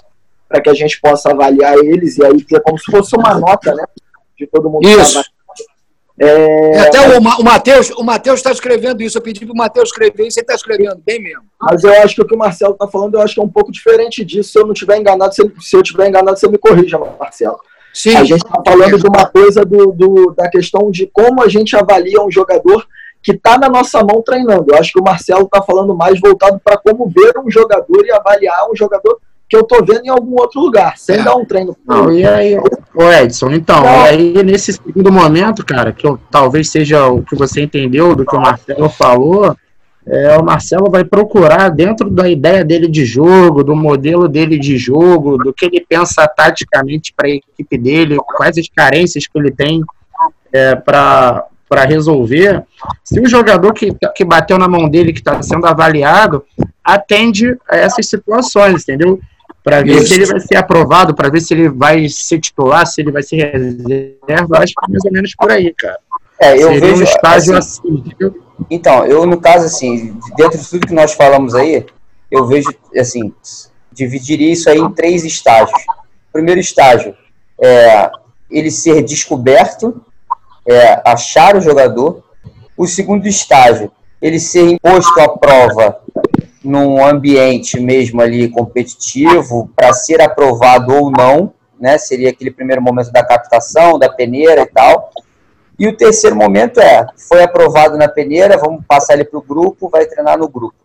para 0.49 0.61
que 0.61 0.69
a 0.69 0.75
gente 0.75 1.01
possa 1.01 1.31
avaliar 1.31 1.79
eles 1.79 2.19
e 2.19 2.25
aí 2.25 2.43
ter 2.43 2.61
como 2.61 2.77
se 2.77 2.91
fosse 2.91 3.17
uma 3.17 3.39
nota, 3.39 3.73
né? 3.73 3.85
De 4.37 4.45
todo 4.49 4.69
mundo. 4.69 4.87
Isso. 4.87 5.23
É... 6.19 6.79
Até 6.81 7.17
o, 7.17 7.21
o 7.21 7.45
Matheus 7.45 7.91
o 7.91 8.03
Mateus 8.03 8.41
está 8.41 8.51
escrevendo 8.51 9.03
isso. 9.03 9.17
Eu 9.17 9.23
pedi 9.23 9.45
para 9.45 9.53
o 9.53 9.57
Matheus 9.57 9.91
escrever 9.91 10.27
isso, 10.27 10.41
ele 10.41 10.45
está 10.45 10.55
escrevendo 10.55 11.01
bem 11.07 11.23
mesmo. 11.23 11.45
Mas 11.61 11.85
eu 11.85 11.93
acho 12.03 12.17
que 12.17 12.23
o 12.23 12.27
que 12.27 12.35
o 12.35 12.39
Marcelo 12.39 12.73
está 12.73 12.89
falando, 12.89 13.15
eu 13.15 13.21
acho 13.21 13.35
que 13.35 13.41
é 13.41 13.45
um 13.45 13.49
pouco 13.49 13.71
diferente 13.71 14.25
disso. 14.25 14.51
Se 14.51 14.59
eu 14.59 14.65
não 14.65 14.73
estiver 14.73 14.97
enganado, 14.97 15.33
se, 15.33 15.43
se 15.61 15.77
eu 15.77 15.83
estiver 15.83 16.09
enganado, 16.09 16.37
você 16.37 16.49
me 16.49 16.59
corrija, 16.59 16.99
Marcelo. 16.99 17.61
Sim. 17.97 18.15
A 18.15 18.25
gente 18.25 18.45
está 18.45 18.63
falando 18.63 18.99
de 18.99 19.09
uma 19.09 19.25
coisa 19.25 19.65
do, 19.65 19.91
do, 19.91 20.35
da 20.37 20.51
questão 20.51 20.91
de 20.91 21.09
como 21.11 21.43
a 21.43 21.49
gente 21.49 21.75
avalia 21.75 22.23
um 22.23 22.31
jogador 22.31 22.87
que 23.23 23.33
está 23.33 23.57
na 23.57 23.71
nossa 23.71 24.05
mão 24.05 24.21
treinando. 24.21 24.67
Eu 24.69 24.77
acho 24.77 24.93
que 24.93 25.01
o 25.01 25.03
Marcelo 25.03 25.45
está 25.45 25.63
falando 25.63 25.97
mais 25.97 26.21
voltado 26.21 26.61
para 26.63 26.77
como 26.77 27.09
ver 27.09 27.33
um 27.39 27.51
jogador 27.51 28.05
e 28.05 28.13
avaliar 28.13 28.71
um 28.71 28.77
jogador 28.77 29.19
que 29.49 29.57
eu 29.57 29.63
estou 29.63 29.83
vendo 29.83 30.05
em 30.05 30.11
algum 30.11 30.39
outro 30.39 30.61
lugar, 30.61 30.99
sem 30.99 31.21
é. 31.21 31.23
dar 31.23 31.37
um 31.37 31.47
treino. 31.47 31.75
Não, 31.87 32.13
e 32.13 32.27
aí, 32.27 32.59
o 32.95 33.11
Edson, 33.11 33.51
então, 33.53 33.83
e 33.83 33.89
aí 33.89 34.43
nesse 34.43 34.75
segundo 34.75 35.11
momento, 35.11 35.65
cara, 35.65 35.91
que 35.91 36.07
eu, 36.07 36.19
talvez 36.31 36.69
seja 36.69 37.09
o 37.09 37.23
que 37.23 37.35
você 37.35 37.63
entendeu 37.63 38.15
do 38.15 38.27
que 38.27 38.37
o 38.37 38.41
Marcelo 38.41 38.91
falou, 38.91 39.57
é, 40.09 40.37
o 40.37 40.45
Marcelo 40.45 40.89
vai 40.89 41.05
procurar 41.05 41.69
dentro 41.69 42.09
da 42.09 42.29
ideia 42.29 42.65
dele 42.65 42.87
de 42.87 43.05
jogo, 43.05 43.65
do 43.65 43.75
modelo 43.75 44.29
dele 44.29 44.57
de 44.57 44.77
jogo, 44.79 45.37
do 45.37 45.53
que 45.53 45.67
ele 45.67 45.85
pensa 45.87 46.29
taticamente 46.29 47.13
para 47.15 47.27
a 47.27 47.31
equipe 47.31 47.77
dele, 47.77 48.17
quais 48.37 48.57
as 48.57 48.69
carências 48.69 49.27
que 49.27 49.37
ele 49.37 49.51
tem 49.51 49.83
é, 50.53 50.77
para 50.77 51.49
resolver, 51.89 52.63
se 53.03 53.19
o 53.19 53.29
jogador 53.29 53.73
que, 53.73 53.93
que 54.15 54.25
bateu 54.25 54.57
na 54.59 54.69
mão 54.69 54.89
dele, 54.89 55.13
que 55.13 55.19
está 55.19 55.43
sendo 55.43 55.67
avaliado, 55.67 56.45
atende 56.85 57.57
a 57.69 57.77
essas 57.77 58.09
situações, 58.09 58.83
entendeu? 58.83 59.19
Para 59.65 59.83
ver 59.83 59.97
Isso. 59.97 60.07
se 60.07 60.15
ele 60.15 60.27
vai 60.27 60.39
ser 60.39 60.55
aprovado, 60.55 61.17
para 61.17 61.29
ver 61.29 61.41
se 61.41 61.53
ele 61.53 61.69
vai 61.69 62.09
ser 62.09 62.39
titular, 62.39 62.87
se 62.87 63.01
ele 63.01 63.11
vai 63.11 63.25
ser 63.25 63.51
reserva, 63.51 64.59
acho 64.59 64.73
que 64.73 64.87
é 64.87 64.93
mais 64.93 65.05
ou 65.05 65.13
menos 65.13 65.35
por 65.35 65.51
aí, 65.51 65.75
cara. 65.75 65.99
É, 66.41 66.55
eu 66.55 66.69
Seria 66.69 66.81
vejo 66.81 67.01
um 67.01 67.05
estágio 67.05 67.57
assim, 67.57 68.05
assim 68.21 68.35
Então, 68.71 69.07
eu 69.07 69.27
no 69.27 69.41
caso 69.41 69.67
assim, 69.67 70.19
dentro 70.37 70.59
de 70.59 70.69
tudo 70.69 70.87
que 70.87 70.95
nós 70.95 71.13
falamos 71.15 71.55
aí, 71.55 71.87
eu 72.31 72.47
vejo 72.47 72.69
assim, 72.99 73.33
dividiria 73.93 74.53
isso 74.53 74.69
aí 74.69 74.79
em 74.79 74.93
três 74.93 75.25
estágios. 75.25 75.81
primeiro 76.33 76.61
estágio 76.61 77.15
é 77.59 78.11
ele 78.51 78.71
ser 78.71 79.03
descoberto 79.03 80.03
é, 80.67 81.01
achar 81.05 81.57
o 81.57 81.61
jogador. 81.61 82.23
O 82.77 82.87
segundo 82.87 83.27
estágio, 83.27 83.91
ele 84.21 84.39
ser 84.39 84.69
imposto 84.69 85.19
à 85.21 85.29
prova 85.29 85.99
num 86.63 87.05
ambiente 87.05 87.81
mesmo 87.81 88.21
ali 88.21 88.49
competitivo 88.49 89.71
para 89.75 89.93
ser 89.93 90.21
aprovado 90.21 90.93
ou 90.95 91.11
não, 91.11 91.55
né? 91.79 91.97
Seria 91.97 92.31
aquele 92.31 92.51
primeiro 92.51 92.83
momento 92.83 93.13
da 93.13 93.25
captação, 93.25 93.99
da 93.99 94.09
peneira 94.09 94.63
e 94.63 94.67
tal. 94.67 95.11
E 95.79 95.87
o 95.87 95.97
terceiro 95.97 96.35
momento 96.35 96.81
é, 96.81 97.07
foi 97.29 97.43
aprovado 97.43 97.99
na 97.99 98.09
peneira, 98.09 98.57
vamos 98.57 98.85
passar 98.87 99.15
ele 99.15 99.25
para 99.25 99.39
o 99.39 99.43
grupo, 99.43 99.89
vai 99.89 100.07
treinar 100.07 100.39
no 100.39 100.49
grupo. 100.49 100.77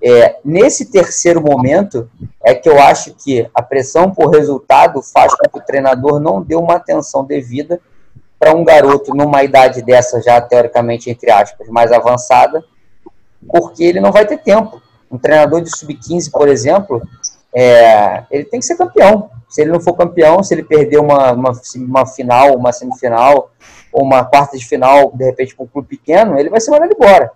É, 0.00 0.36
nesse 0.44 0.92
terceiro 0.92 1.40
momento 1.40 2.08
é 2.44 2.54
que 2.54 2.68
eu 2.68 2.80
acho 2.80 3.14
que 3.14 3.48
a 3.52 3.62
pressão 3.62 4.10
por 4.10 4.30
resultado 4.30 5.02
faz 5.02 5.34
com 5.34 5.48
que 5.48 5.58
o 5.58 5.64
treinador 5.64 6.20
não 6.20 6.40
dê 6.40 6.54
uma 6.54 6.76
atenção 6.76 7.24
devida 7.24 7.80
para 8.38 8.54
um 8.54 8.62
garoto 8.62 9.12
numa 9.12 9.42
idade 9.42 9.82
dessa 9.82 10.22
já 10.22 10.40
teoricamente 10.40 11.10
entre 11.10 11.30
aspas 11.30 11.68
mais 11.68 11.90
avançada, 11.90 12.62
porque 13.50 13.82
ele 13.82 14.00
não 14.00 14.12
vai 14.12 14.24
ter 14.24 14.38
tempo. 14.38 14.80
Um 15.10 15.18
treinador 15.18 15.62
de 15.62 15.76
sub-15, 15.76 16.30
por 16.30 16.48
exemplo, 16.48 17.02
é, 17.52 18.24
ele 18.30 18.44
tem 18.44 18.60
que 18.60 18.66
ser 18.66 18.76
campeão. 18.76 19.30
Se 19.48 19.62
ele 19.62 19.72
não 19.72 19.80
for 19.80 19.94
campeão, 19.94 20.42
se 20.42 20.54
ele 20.54 20.62
perder 20.62 20.98
uma, 20.98 21.32
uma, 21.32 21.52
uma 21.76 22.06
final, 22.06 22.54
uma 22.54 22.70
semifinal, 22.70 23.50
uma 23.92 24.24
quarta 24.24 24.56
de 24.56 24.66
final, 24.66 25.12
de 25.14 25.24
repente, 25.24 25.54
com 25.54 25.64
um 25.64 25.68
clube 25.68 25.88
pequeno, 25.88 26.38
ele 26.38 26.50
vai 26.50 26.60
ser 26.60 26.70
mandado 26.70 26.94
embora. 26.94 27.32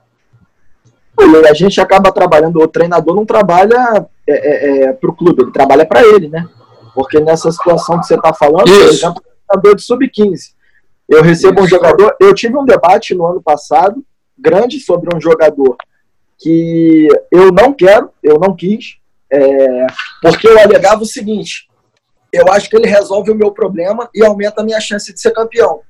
A 1.48 1.54
gente 1.54 1.80
acaba 1.80 2.10
trabalhando, 2.12 2.60
o 2.60 2.68
treinador 2.68 3.14
não 3.14 3.26
trabalha 3.26 4.06
é, 4.26 4.32
é, 4.32 4.82
é 4.84 4.92
para 4.92 5.10
o 5.10 5.14
clube, 5.14 5.42
ele 5.42 5.52
trabalha 5.52 5.84
para 5.84 6.02
ele, 6.02 6.28
né? 6.28 6.48
Porque 6.94 7.20
nessa 7.20 7.50
situação 7.50 8.00
que 8.00 8.06
você 8.06 8.14
está 8.14 8.32
falando, 8.32 8.68
Isso. 8.68 8.80
por 8.80 8.88
exemplo, 8.88 9.22
treinador 9.46 9.76
de 9.76 9.82
sub-15. 9.82 10.54
Eu 11.08 11.22
recebo 11.22 11.60
Isso. 11.60 11.64
um 11.64 11.68
jogador, 11.68 12.16
eu 12.20 12.34
tive 12.34 12.56
um 12.56 12.64
debate 12.64 13.14
no 13.14 13.26
ano 13.26 13.42
passado, 13.42 14.02
grande, 14.38 14.80
sobre 14.80 15.14
um 15.14 15.20
jogador 15.20 15.76
que 16.38 17.08
eu 17.30 17.52
não 17.52 17.72
quero, 17.72 18.10
eu 18.22 18.38
não 18.38 18.54
quis, 18.56 18.96
é, 19.30 19.86
porque 20.20 20.48
eu 20.48 20.58
alegava 20.58 21.02
o 21.02 21.06
seguinte: 21.06 21.68
eu 22.32 22.50
acho 22.50 22.68
que 22.68 22.76
ele 22.76 22.88
resolve 22.88 23.30
o 23.30 23.34
meu 23.34 23.52
problema 23.52 24.08
e 24.14 24.24
aumenta 24.24 24.60
a 24.60 24.64
minha 24.64 24.80
chance 24.80 25.12
de 25.12 25.20
ser 25.20 25.32
campeão. 25.32 25.80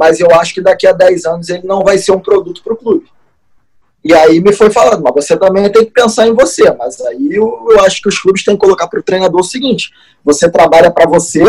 Mas 0.00 0.18
eu 0.18 0.28
acho 0.30 0.54
que 0.54 0.62
daqui 0.62 0.86
a 0.86 0.92
10 0.92 1.26
anos 1.26 1.50
ele 1.50 1.66
não 1.66 1.84
vai 1.84 1.98
ser 1.98 2.12
um 2.12 2.18
produto 2.18 2.62
para 2.64 2.72
o 2.72 2.76
clube. 2.76 3.04
E 4.02 4.14
aí 4.14 4.40
me 4.40 4.50
foi 4.50 4.70
falando, 4.70 5.02
mas 5.02 5.12
você 5.12 5.36
também 5.36 5.70
tem 5.70 5.84
que 5.84 5.90
pensar 5.90 6.26
em 6.26 6.32
você. 6.32 6.72
Mas 6.72 6.98
aí 7.02 7.28
eu, 7.34 7.66
eu 7.68 7.80
acho 7.80 8.00
que 8.00 8.08
os 8.08 8.18
clubes 8.18 8.42
têm 8.42 8.54
que 8.54 8.62
colocar 8.62 8.88
para 8.88 8.98
o 8.98 9.02
treinador 9.02 9.40
o 9.40 9.44
seguinte: 9.44 9.90
você 10.24 10.50
trabalha 10.50 10.90
para 10.90 11.06
você, 11.06 11.44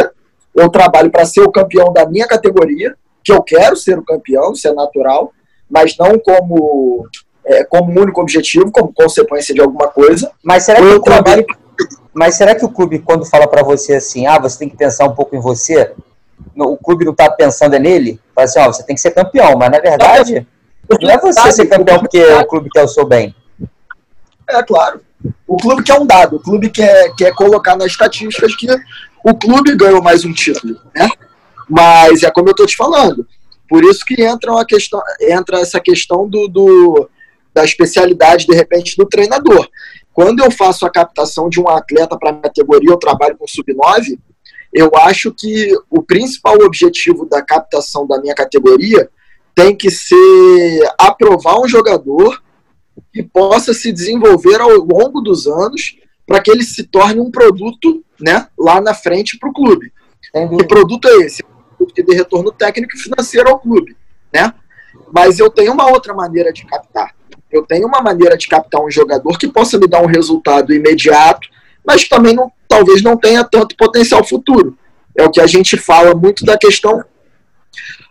eu 0.53 0.67
trabalho 0.67 1.09
para 1.09 1.23
ser 1.23 1.39
o 1.39 1.49
campeão 1.49 1.93
da 1.93 2.05
minha 2.05 2.27
categoria, 2.27 2.93
que 3.23 3.31
eu 3.31 3.41
quero 3.41 3.77
ser 3.77 3.97
o 3.97 4.03
campeão, 4.03 4.51
isso 4.51 4.67
é 4.67 4.73
natural, 4.73 5.31
mas 5.69 5.95
não 5.97 6.19
como 6.19 7.07
é, 7.45 7.63
como 7.63 8.01
único 8.01 8.19
objetivo, 8.19 8.69
como 8.69 8.91
consequência 8.91 9.55
de 9.55 9.61
alguma 9.61 9.87
coisa. 9.87 10.29
Mas 10.43 10.65
será 10.65 10.81
que 10.81 10.87
o 10.87 11.01
clube, 11.01 11.45
mas 12.13 12.35
será 12.35 12.53
que 12.53 12.65
o 12.65 12.69
clube, 12.69 12.99
quando 12.99 13.23
fala 13.25 13.47
para 13.47 13.63
você 13.63 13.93
assim, 13.93 14.27
ah, 14.27 14.37
você 14.37 14.59
tem 14.59 14.67
que 14.67 14.75
pensar 14.75 15.05
um 15.05 15.15
pouco 15.15 15.37
em 15.37 15.39
você, 15.39 15.93
o 16.55 16.77
clube 16.77 17.05
não 17.05 17.11
está 17.11 17.29
pensando 17.29 17.77
nele? 17.77 18.19
Fala 18.35 18.45
assim, 18.45 18.59
ó, 18.59 18.67
você 18.67 18.83
tem 18.83 18.95
que 18.95 19.01
ser 19.01 19.11
campeão, 19.11 19.57
mas 19.57 19.69
na 19.69 19.79
verdade, 19.79 20.45
não 21.01 21.09
é 21.09 21.17
você 21.17 21.51
ser 21.51 21.65
campeão 21.67 21.99
porque 21.99 22.23
o 22.23 22.45
clube 22.45 22.69
quer 22.69 22.83
o 22.83 22.87
seu 22.87 23.05
bem. 23.05 23.35
É 24.49 24.63
claro. 24.63 25.01
O 25.47 25.57
clube 25.57 25.83
quer 25.83 25.99
um 25.99 26.05
dado, 26.05 26.37
o 26.37 26.39
clube 26.39 26.69
quer, 26.69 27.13
quer 27.15 27.33
colocar 27.33 27.75
nas 27.75 27.87
estatísticas 27.87 28.55
que 28.55 28.67
o 29.23 29.35
clube 29.35 29.75
ganhou 29.75 30.01
mais 30.01 30.25
um 30.25 30.33
título, 30.33 30.79
né? 30.95 31.07
Mas 31.69 32.23
é 32.23 32.31
como 32.31 32.49
eu 32.49 32.51
estou 32.51 32.65
te 32.65 32.75
falando. 32.75 33.25
Por 33.69 33.83
isso 33.83 34.03
que 34.05 34.21
entra, 34.21 34.51
uma 34.51 34.65
questão, 34.65 35.01
entra 35.21 35.59
essa 35.59 35.79
questão 35.79 36.27
do, 36.27 36.47
do 36.47 37.09
da 37.53 37.63
especialidade, 37.63 38.45
de 38.45 38.55
repente, 38.55 38.95
do 38.97 39.05
treinador. 39.05 39.67
Quando 40.13 40.43
eu 40.43 40.51
faço 40.51 40.85
a 40.85 40.89
captação 40.89 41.49
de 41.49 41.59
um 41.59 41.69
atleta 41.69 42.17
para 42.17 42.31
a 42.31 42.41
categoria, 42.41 42.89
eu 42.89 42.97
trabalho 42.97 43.37
com 43.37 43.47
sub-9, 43.47 44.17
eu 44.73 44.91
acho 44.95 45.33
que 45.33 45.73
o 45.89 46.01
principal 46.01 46.55
objetivo 46.61 47.25
da 47.25 47.41
captação 47.41 48.07
da 48.07 48.19
minha 48.19 48.33
categoria 48.33 49.09
tem 49.53 49.75
que 49.75 49.91
ser 49.91 50.93
aprovar 50.97 51.59
um 51.59 51.67
jogador 51.67 52.41
que 53.13 53.21
possa 53.21 53.73
se 53.73 53.91
desenvolver 53.91 54.61
ao 54.61 54.71
longo 54.71 55.21
dos 55.21 55.45
anos 55.47 55.97
para 56.25 56.41
que 56.41 56.49
ele 56.49 56.63
se 56.63 56.83
torne 56.83 57.19
um 57.19 57.29
produto 57.29 58.03
né, 58.19 58.47
lá 58.57 58.79
na 58.79 58.93
frente 58.93 59.37
para 59.37 59.49
o 59.49 59.53
clube. 59.53 59.91
Que 60.33 60.67
produto 60.67 61.07
é 61.07 61.17
esse? 61.17 61.43
Que 61.93 62.03
dê 62.03 62.15
retorno 62.15 62.51
técnico 62.51 62.95
e 62.95 62.99
financeiro 62.99 63.49
ao 63.49 63.59
clube. 63.59 63.97
Né? 64.33 64.53
Mas 65.13 65.39
eu 65.39 65.49
tenho 65.49 65.73
uma 65.73 65.89
outra 65.89 66.13
maneira 66.13 66.53
de 66.53 66.65
captar. 66.65 67.13
Eu 67.51 67.63
tenho 67.63 67.85
uma 67.85 68.01
maneira 68.01 68.37
de 68.37 68.47
captar 68.47 68.81
um 68.81 68.89
jogador 68.89 69.37
que 69.37 69.47
possa 69.47 69.77
me 69.77 69.87
dar 69.87 70.01
um 70.01 70.05
resultado 70.05 70.73
imediato, 70.73 71.49
mas 71.85 72.07
também 72.07 72.35
não, 72.35 72.51
talvez 72.67 73.01
não 73.01 73.17
tenha 73.17 73.43
tanto 73.43 73.75
potencial 73.75 74.23
futuro. 74.23 74.77
É 75.17 75.23
o 75.23 75.31
que 75.31 75.41
a 75.41 75.47
gente 75.47 75.77
fala 75.77 76.15
muito 76.15 76.45
da 76.45 76.57
questão 76.57 77.03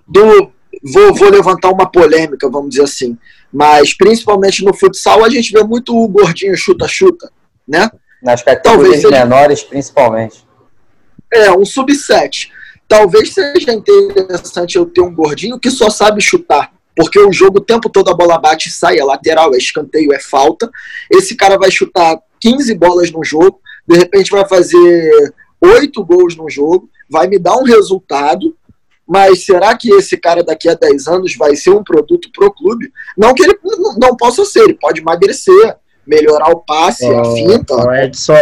do. 0.06 0.52
Vou, 0.82 1.14
vou 1.14 1.28
levantar 1.28 1.70
uma 1.70 1.90
polêmica, 1.90 2.48
vamos 2.48 2.70
dizer 2.70 2.84
assim. 2.84 3.18
Mas 3.52 3.94
principalmente 3.94 4.64
no 4.64 4.72
futsal 4.72 5.24
a 5.24 5.28
gente 5.28 5.52
vê 5.52 5.62
muito 5.62 5.96
o 5.96 6.08
gordinho 6.08 6.56
chuta-chuta, 6.56 7.30
né? 7.66 7.90
Nas 8.22 8.42
categorias 8.42 9.02
Talvez 9.02 9.20
menores, 9.20 9.62
principalmente. 9.62 10.46
É, 11.32 11.50
um 11.50 11.64
sub-7. 11.64 12.50
Talvez 12.86 13.32
seja 13.32 13.72
interessante 13.72 14.76
eu 14.76 14.86
ter 14.86 15.00
um 15.00 15.14
gordinho 15.14 15.58
que 15.58 15.70
só 15.70 15.90
sabe 15.90 16.20
chutar 16.20 16.72
porque 17.00 17.18
o 17.18 17.32
jogo 17.32 17.58
o 17.58 17.64
tempo 17.64 17.88
todo 17.88 18.10
a 18.10 18.14
bola 18.14 18.38
bate 18.38 18.68
e 18.68 18.72
sai, 18.72 18.98
é 18.98 19.04
lateral, 19.04 19.54
é 19.54 19.56
escanteio, 19.56 20.12
é 20.12 20.20
falta. 20.20 20.70
Esse 21.10 21.34
cara 21.34 21.56
vai 21.56 21.70
chutar 21.70 22.18
15 22.40 22.74
bolas 22.74 23.10
no 23.10 23.24
jogo, 23.24 23.60
de 23.86 23.96
repente 23.96 24.30
vai 24.30 24.46
fazer 24.48 25.32
8 25.60 26.04
gols 26.04 26.36
no 26.36 26.48
jogo, 26.48 26.88
vai 27.10 27.26
me 27.26 27.38
dar 27.38 27.56
um 27.56 27.64
resultado, 27.64 28.56
mas 29.06 29.44
será 29.44 29.76
que 29.76 29.92
esse 29.92 30.16
cara 30.16 30.42
daqui 30.42 30.68
a 30.68 30.74
10 30.74 31.08
anos 31.08 31.36
vai 31.36 31.56
ser 31.56 31.70
um 31.70 31.82
produto 31.82 32.30
pro 32.32 32.52
clube? 32.52 32.90
Não 33.16 33.34
que 33.34 33.42
ele 33.42 33.58
não 33.98 34.16
possa 34.16 34.44
ser, 34.44 34.60
ele 34.60 34.74
pode 34.74 35.00
emagrecer, 35.00 35.76
melhorar 36.06 36.50
o 36.50 36.60
passe, 36.60 37.04
oh, 37.04 37.20
a 37.20 37.24
finta. 37.34 37.74
Oh, 37.74 37.92
Edson, 37.92 38.34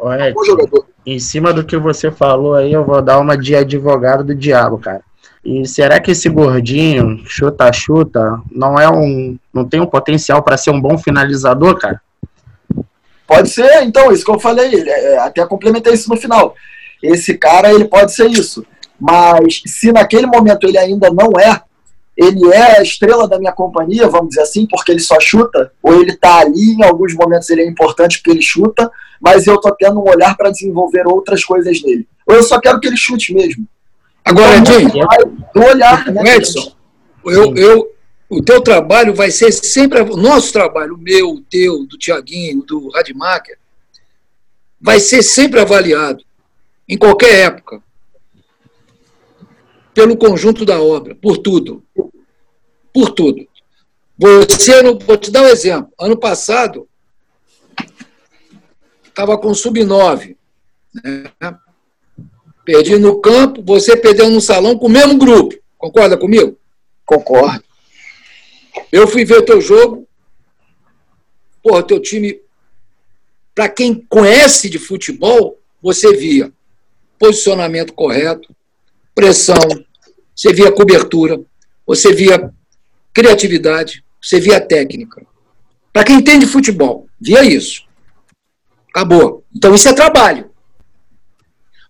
oh, 0.00 0.12
Edson, 0.12 0.84
em 1.06 1.18
cima 1.18 1.52
do 1.52 1.64
que 1.64 1.76
você 1.76 2.10
falou 2.10 2.54
aí, 2.54 2.72
eu 2.72 2.84
vou 2.84 3.00
dar 3.00 3.18
uma 3.18 3.36
de 3.36 3.54
advogado 3.54 4.24
do 4.24 4.34
diabo, 4.34 4.78
cara. 4.78 5.02
E 5.44 5.66
será 5.66 6.00
que 6.00 6.10
esse 6.10 6.28
gordinho, 6.28 7.22
chuta-chuta, 7.26 8.40
não 8.50 8.80
é 8.80 8.88
um. 8.88 9.38
não 9.52 9.64
tem 9.64 9.80
um 9.80 9.86
potencial 9.86 10.42
para 10.42 10.56
ser 10.56 10.70
um 10.70 10.80
bom 10.80 10.96
finalizador, 10.96 11.78
cara? 11.78 12.00
Pode 13.26 13.48
ser, 13.50 13.82
então, 13.82 14.12
isso 14.12 14.24
que 14.24 14.30
eu 14.30 14.38
falei, 14.38 14.88
é, 14.88 15.18
até 15.18 15.44
complementei 15.46 15.94
isso 15.94 16.10
no 16.10 16.16
final. 16.16 16.54
Esse 17.02 17.36
cara, 17.36 17.72
ele 17.72 17.86
pode 17.86 18.14
ser 18.14 18.30
isso. 18.30 18.64
Mas 19.00 19.62
se 19.66 19.92
naquele 19.92 20.26
momento 20.26 20.66
ele 20.66 20.78
ainda 20.78 21.10
não 21.10 21.30
é, 21.38 21.60
ele 22.16 22.52
é 22.52 22.78
a 22.78 22.82
estrela 22.82 23.26
da 23.26 23.38
minha 23.38 23.52
companhia, 23.52 24.08
vamos 24.08 24.30
dizer 24.30 24.42
assim, 24.42 24.66
porque 24.66 24.92
ele 24.92 25.00
só 25.00 25.18
chuta, 25.18 25.72
ou 25.82 26.00
ele 26.00 26.16
tá 26.16 26.38
ali, 26.38 26.74
em 26.74 26.84
alguns 26.84 27.12
momentos 27.14 27.50
ele 27.50 27.62
é 27.62 27.66
importante 27.66 28.18
porque 28.18 28.30
ele 28.30 28.42
chuta, 28.42 28.90
mas 29.20 29.46
eu 29.46 29.60
tô 29.60 29.74
tendo 29.74 30.00
um 30.00 30.08
olhar 30.08 30.36
para 30.36 30.50
desenvolver 30.50 31.06
outras 31.06 31.44
coisas 31.44 31.82
nele. 31.82 32.06
Ou 32.26 32.36
eu 32.36 32.42
só 32.42 32.60
quero 32.60 32.78
que 32.78 32.86
ele 32.86 32.96
chute 32.96 33.34
mesmo. 33.34 33.66
Agora, 34.24 34.56
Edinho, 34.56 35.06
olhar, 35.56 36.06
né, 36.06 36.36
Edson, 36.36 36.72
eu, 37.26 37.54
eu, 37.56 37.93
o 38.38 38.42
teu 38.42 38.60
trabalho 38.60 39.14
vai 39.14 39.30
ser 39.30 39.52
sempre, 39.52 40.00
o 40.00 40.16
nosso 40.16 40.52
trabalho, 40.52 40.94
o 40.94 40.98
meu, 40.98 41.30
o 41.30 41.40
teu, 41.40 41.86
do 41.86 41.96
Tiaguinho, 41.96 42.62
do 42.62 42.88
Radmacher, 42.90 43.58
vai 44.80 44.98
ser 44.98 45.22
sempre 45.22 45.60
avaliado, 45.60 46.24
em 46.88 46.98
qualquer 46.98 47.46
época, 47.46 47.82
pelo 49.94 50.16
conjunto 50.16 50.64
da 50.64 50.80
obra, 50.80 51.14
por 51.14 51.38
tudo. 51.38 51.82
Por 52.92 53.10
tudo. 53.10 53.46
Você, 54.18 54.82
vou 54.82 55.16
te 55.16 55.30
dar 55.30 55.42
um 55.42 55.48
exemplo. 55.48 55.92
Ano 55.98 56.16
passado, 56.16 56.88
estava 59.04 59.38
com 59.38 59.54
sub-9. 59.54 60.36
Né? 60.92 61.58
Perdi 62.64 62.98
no 62.98 63.20
campo, 63.20 63.62
você 63.62 63.96
perdeu 63.96 64.28
no 64.30 64.40
salão 64.40 64.76
com 64.76 64.86
o 64.86 64.90
mesmo 64.90 65.16
grupo. 65.16 65.54
Concorda 65.78 66.16
comigo? 66.16 66.58
Concordo. 67.04 67.64
Eu 68.94 69.08
fui 69.08 69.24
ver 69.24 69.42
teu 69.42 69.60
jogo. 69.60 70.06
Porra, 71.60 71.82
teu 71.82 71.98
time. 71.98 72.40
Para 73.52 73.68
quem 73.68 73.92
conhece 74.08 74.70
de 74.70 74.78
futebol, 74.78 75.60
você 75.82 76.16
via 76.16 76.52
posicionamento 77.18 77.92
correto, 77.92 78.54
pressão, 79.12 79.68
você 80.32 80.52
via 80.52 80.70
cobertura, 80.70 81.40
você 81.84 82.12
via 82.12 82.54
criatividade, 83.12 84.04
você 84.22 84.38
via 84.38 84.60
técnica. 84.60 85.26
Para 85.92 86.04
quem 86.04 86.18
entende 86.18 86.46
futebol, 86.46 87.08
via 87.20 87.42
isso. 87.42 87.82
Acabou. 88.90 89.44
Então 89.52 89.74
isso 89.74 89.88
é 89.88 89.92
trabalho. 89.92 90.52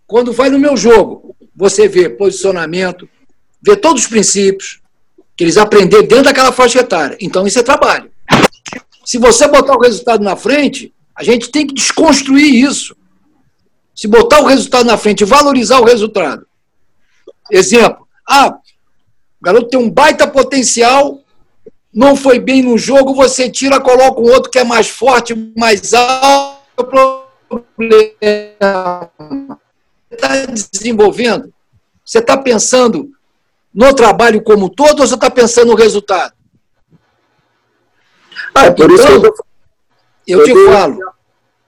Quando 0.06 0.32
vai 0.32 0.48
no 0.48 0.58
meu 0.58 0.74
jogo, 0.74 1.36
você 1.54 1.86
vê 1.86 2.08
posicionamento, 2.08 3.06
vê 3.60 3.76
todos 3.76 4.04
os 4.04 4.08
princípios 4.08 4.82
que 5.36 5.44
eles 5.44 5.56
aprenderam 5.56 6.06
dentro 6.06 6.24
daquela 6.24 6.52
faixa 6.52 6.80
etária. 6.80 7.16
Então, 7.20 7.46
isso 7.46 7.58
é 7.58 7.62
trabalho. 7.62 8.10
Se 9.04 9.18
você 9.18 9.46
botar 9.46 9.74
o 9.74 9.80
resultado 9.80 10.22
na 10.22 10.36
frente, 10.36 10.92
a 11.14 11.22
gente 11.22 11.50
tem 11.50 11.66
que 11.66 11.74
desconstruir 11.74 12.54
isso. 12.54 12.96
Se 13.94 14.08
botar 14.08 14.40
o 14.40 14.46
resultado 14.46 14.86
na 14.86 14.96
frente 14.96 15.24
valorizar 15.24 15.80
o 15.80 15.84
resultado. 15.84 16.46
Exemplo. 17.50 18.06
Ah, 18.28 18.56
o 19.40 19.44
garoto 19.44 19.68
tem 19.68 19.78
um 19.78 19.90
baita 19.90 20.26
potencial, 20.26 21.20
não 21.92 22.16
foi 22.16 22.38
bem 22.38 22.62
no 22.62 22.78
jogo, 22.78 23.14
você 23.14 23.50
tira, 23.50 23.80
coloca 23.80 24.20
um 24.20 24.32
outro 24.32 24.50
que 24.50 24.58
é 24.58 24.64
mais 24.64 24.88
forte, 24.88 25.34
mais 25.56 25.92
alto. 25.92 26.64
Problema 26.76 29.10
está 30.14 30.46
desenvolvendo? 30.46 31.52
Você 32.04 32.18
está 32.18 32.36
pensando 32.36 33.10
no 33.74 33.92
trabalho 33.92 34.42
como 34.42 34.68
todo 34.68 35.00
ou 35.00 35.06
você 35.06 35.14
está 35.14 35.28
pensando 35.28 35.68
no 35.68 35.74
resultado? 35.74 36.32
Ah, 38.54 38.66
é 38.66 38.70
por, 38.70 38.90
então, 38.90 38.94
isso 38.94 39.20
que 39.20 39.26
eu 39.26 39.34
tô, 39.34 39.44
Eu 40.26 40.44
te 40.44 40.66
falo, 40.66 40.98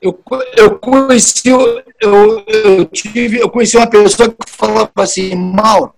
eu, 0.01 0.25
eu, 0.57 0.79
conheci, 0.79 1.49
eu, 1.49 1.83
eu, 2.01 2.85
tive, 2.87 3.41
eu 3.41 3.51
conheci 3.51 3.77
uma 3.77 3.89
pessoa 3.89 4.29
que 4.29 4.37
falava 4.49 4.91
assim, 4.97 5.35
Mauro, 5.35 5.93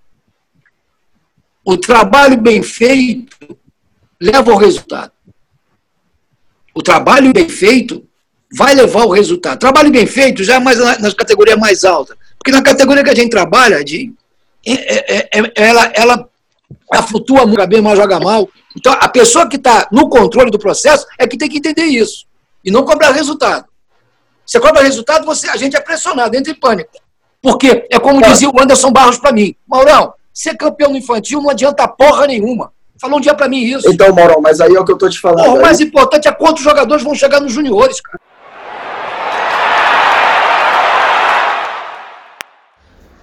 o 1.64 1.76
trabalho 1.76 2.38
bem 2.40 2.62
feito 2.62 3.36
leva 4.18 4.50
ao 4.50 4.56
resultado. 4.56 5.12
O 6.74 6.82
trabalho 6.82 7.32
bem 7.32 7.48
feito 7.48 8.08
vai 8.56 8.74
levar 8.74 9.02
ao 9.02 9.10
resultado. 9.10 9.58
Trabalho 9.58 9.90
bem 9.90 10.06
feito 10.06 10.42
já 10.42 10.54
é 10.54 10.58
mais 10.58 10.78
nas 11.00 11.12
categorias 11.12 11.58
mais 11.58 11.84
altas. 11.84 12.16
Porque 12.38 12.52
na 12.52 12.62
categoria 12.62 13.04
que 13.04 13.10
a 13.10 13.14
gente 13.14 13.30
trabalha, 13.30 13.84
de, 13.84 14.14
ela, 15.54 15.92
ela, 15.94 16.28
ela 16.92 17.02
flutua 17.02 17.46
muito, 17.46 17.66
bem, 17.66 17.80
mal, 17.80 17.96
joga 17.96 18.18
mal. 18.20 18.48
Então, 18.76 18.92
a 18.92 19.08
pessoa 19.08 19.48
que 19.48 19.56
está 19.56 19.88
no 19.90 20.08
controle 20.08 20.50
do 20.50 20.58
processo 20.58 21.06
é 21.18 21.26
que 21.26 21.36
tem 21.36 21.48
que 21.48 21.58
entender 21.58 21.84
isso. 21.84 22.26
E 22.64 22.70
não 22.70 22.84
cobrar 22.84 23.12
resultado. 23.12 23.66
Você 24.44 24.58
cobra 24.58 24.82
resultado, 24.82 25.26
você, 25.26 25.48
a 25.48 25.56
gente 25.56 25.76
é 25.76 25.80
pressionado, 25.80 26.36
entra 26.36 26.52
em 26.52 26.54
pânico. 26.54 26.90
Porque 27.42 27.86
é 27.90 27.98
como 27.98 28.22
dizia 28.22 28.48
o 28.48 28.60
Anderson 28.60 28.90
Barros 28.90 29.18
para 29.18 29.32
mim: 29.32 29.54
Maurão, 29.66 30.12
ser 30.32 30.56
campeão 30.56 30.90
no 30.90 30.96
infantil 30.96 31.40
não 31.40 31.50
adianta 31.50 31.86
porra 31.86 32.26
nenhuma. 32.26 32.72
Falou 33.00 33.18
um 33.18 33.20
dia 33.20 33.34
para 33.34 33.48
mim 33.48 33.62
isso. 33.62 33.88
Então, 33.88 34.12
Maurão, 34.12 34.40
mas 34.40 34.60
aí 34.60 34.74
é 34.74 34.80
o 34.80 34.84
que 34.84 34.90
eu 34.90 34.98
tô 34.98 35.08
te 35.08 35.20
falando. 35.20 35.44
Porra, 35.44 35.58
o 35.58 35.62
mais 35.62 35.80
importante 35.80 36.26
é 36.26 36.32
quantos 36.32 36.64
jogadores 36.64 37.04
vão 37.04 37.14
chegar 37.14 37.40
nos 37.40 37.52
juniores, 37.52 38.00
cara. 38.00 38.20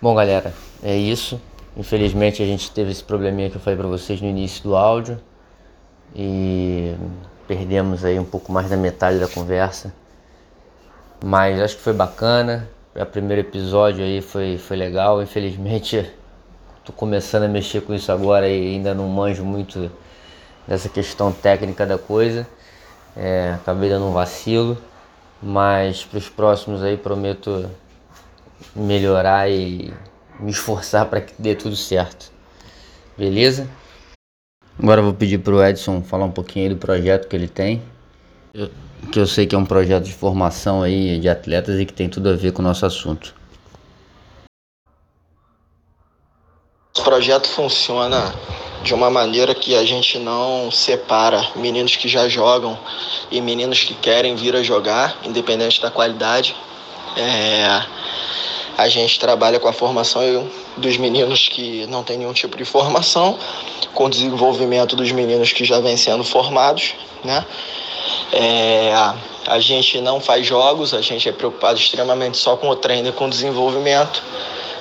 Bom, 0.02 0.14
galera, 0.14 0.54
é 0.86 0.96
isso. 0.96 1.42
Infelizmente 1.76 2.44
a 2.44 2.46
gente 2.46 2.70
teve 2.70 2.92
esse 2.92 3.04
probleminha 3.04 3.50
que 3.50 3.56
eu 3.56 3.62
falei 3.62 3.78
para 3.78 3.88
vocês 3.88 4.22
no 4.22 4.28
início 4.28 4.62
do 4.62 4.76
áudio 4.76 5.20
e 6.16 6.94
perdemos 7.48 8.06
aí 8.06 8.20
um 8.20 8.24
pouco 8.24 8.52
mais 8.52 8.70
da 8.70 8.78
metade 8.78 9.20
da 9.20 9.28
conversa. 9.28 9.92
Mas 11.24 11.60
acho 11.60 11.78
que 11.78 11.82
foi 11.82 11.94
bacana. 11.94 12.70
O 12.96 13.04
primeiro 13.04 13.42
episódio 13.42 14.06
aí 14.06 14.22
foi, 14.22 14.60
foi 14.60 14.78
legal. 14.78 15.24
Infelizmente 15.24 16.08
tô 16.86 16.94
começando 16.94 17.44
a 17.44 17.48
mexer 17.48 17.82
com 17.82 17.92
isso 17.92 18.12
agora 18.12 18.48
e 18.48 18.76
ainda 18.76 18.94
não 18.94 19.10
manjo 19.10 19.44
muito 19.44 19.92
dessa 20.68 20.88
questão 20.88 21.32
técnica 21.32 21.84
da 21.84 21.98
coisa. 21.98 22.48
É, 23.18 23.54
acabei 23.56 23.90
dando 23.90 24.06
um 24.06 24.14
vacilo. 24.14 24.78
Mas 25.42 26.06
para 26.06 26.20
os 26.20 26.30
próximos 26.30 26.84
aí 26.84 26.96
prometo 26.96 27.70
melhorar 28.76 29.50
e 29.50 29.92
me 30.40 30.52
esforçar 30.52 31.06
para 31.08 31.22
que 31.22 31.34
dê 31.40 31.56
tudo 31.56 31.76
certo. 31.76 32.32
Beleza? 33.18 33.68
Agora 34.78 35.00
eu 35.00 35.06
vou 35.06 35.14
pedir 35.14 35.38
para 35.38 35.54
o 35.54 35.64
Edson 35.64 36.02
falar 36.02 36.26
um 36.26 36.32
pouquinho 36.32 36.72
do 36.72 36.76
projeto 36.76 37.28
que 37.28 37.36
ele 37.36 37.48
tem. 37.48 37.82
que 39.12 39.20
eu 39.20 39.28
sei 39.28 39.46
que 39.46 39.56
é 39.56 39.58
um 39.58 39.66
projeto 39.66 40.04
de 40.04 40.14
formação 40.14 40.82
aí 40.82 41.20
de 41.20 41.30
atletas 41.30 41.80
e 41.80 41.86
que 41.86 41.94
tem 41.94 42.10
tudo 42.10 42.30
a 42.30 42.34
ver 42.34 42.52
com 42.52 42.62
o 42.62 42.66
nosso 42.66 42.86
assunto. 42.86 43.34
O 46.98 47.04
projeto 47.04 47.48
funciona 47.48 48.34
de 48.84 48.94
uma 48.94 49.10
maneira 49.10 49.56
que 49.56 49.76
a 49.76 49.84
gente 49.86 50.20
não 50.20 50.70
separa 50.72 51.42
meninos 51.56 51.96
que 51.96 52.08
já 52.08 52.28
jogam 52.28 52.78
e 53.32 53.42
meninos 53.42 53.84
que 53.84 53.94
querem 53.96 54.36
vir 54.36 54.56
a 54.56 54.64
jogar, 54.64 55.18
independente 55.24 55.82
da 55.82 55.90
qualidade. 55.90 56.56
É, 57.18 57.86
a 58.78 58.88
gente 58.88 59.20
trabalha 59.20 59.60
com 59.60 59.68
a 59.68 59.74
formação 59.74 60.22
dos 60.76 60.98
meninos 60.98 61.48
que 61.48 61.86
não 61.88 62.04
têm 62.04 62.18
nenhum 62.18 62.34
tipo 62.34 62.58
de 62.58 62.66
formação, 62.66 63.38
com 63.94 64.06
o 64.06 64.10
desenvolvimento 64.10 64.96
dos 64.96 65.12
meninos 65.12 65.54
que 65.54 65.64
já 65.64 65.80
vêm 65.80 65.96
sendo 65.96 66.24
formados, 66.24 66.94
né? 67.24 67.46
É, 68.32 68.92
a 69.48 69.60
gente 69.60 70.02
não 70.02 70.20
faz 70.20 70.46
jogos, 70.46 70.94
a 70.94 71.02
gente 71.02 71.30
é 71.30 71.32
preocupado 71.32 71.80
extremamente 71.80 72.38
só 72.38 72.58
com 72.58 72.70
o 72.70 72.76
treino 72.76 73.10
e 73.10 73.12
com 73.12 73.26
o 73.26 73.30
desenvolvimento, 73.30 74.22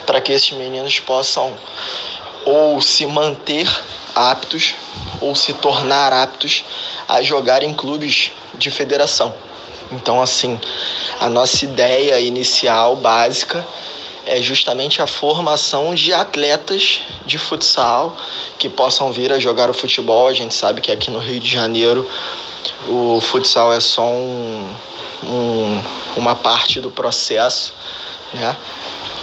para 0.07 0.21
que 0.21 0.33
esses 0.33 0.51
meninos 0.53 0.99
possam 1.01 1.53
ou 2.45 2.81
se 2.81 3.07
manter 3.07 3.69
aptos 4.15 4.75
ou 5.21 5.35
se 5.35 5.53
tornar 5.55 6.13
aptos 6.13 6.65
a 7.09 7.23
jogar 7.23 7.63
em 7.63 7.73
clubes 7.73 8.33
de 8.55 8.71
federação. 8.71 9.35
Então, 9.93 10.21
assim, 10.21 10.59
a 11.21 11.29
nossa 11.29 11.65
ideia 11.65 12.19
inicial, 12.21 12.97
básica, 12.97 13.67
é 14.27 14.41
justamente 14.41 15.03
a 15.03 15.07
formação 15.07 15.95
de 15.95 16.13
atletas 16.13 17.01
de 17.27 17.39
futsal 17.39 18.17
que 18.59 18.69
possam 18.69 19.13
vir 19.13 19.33
a 19.33 19.39
jogar 19.39 19.69
o 19.69 19.75
futebol. 19.75 20.27
A 20.27 20.33
gente 20.33 20.55
sabe 20.55 20.81
que 20.81 20.91
aqui 20.91 21.11
no 21.11 21.19
Rio 21.19 21.39
de 21.39 21.49
Janeiro 21.49 22.09
o 22.89 23.21
futsal 23.21 23.73
é 23.73 23.81
só 23.81 24.07
um, 24.07 24.75
um, 25.25 25.83
uma 26.17 26.35
parte 26.35 26.81
do 26.81 26.91
processo, 26.91 27.73
né? 28.33 28.57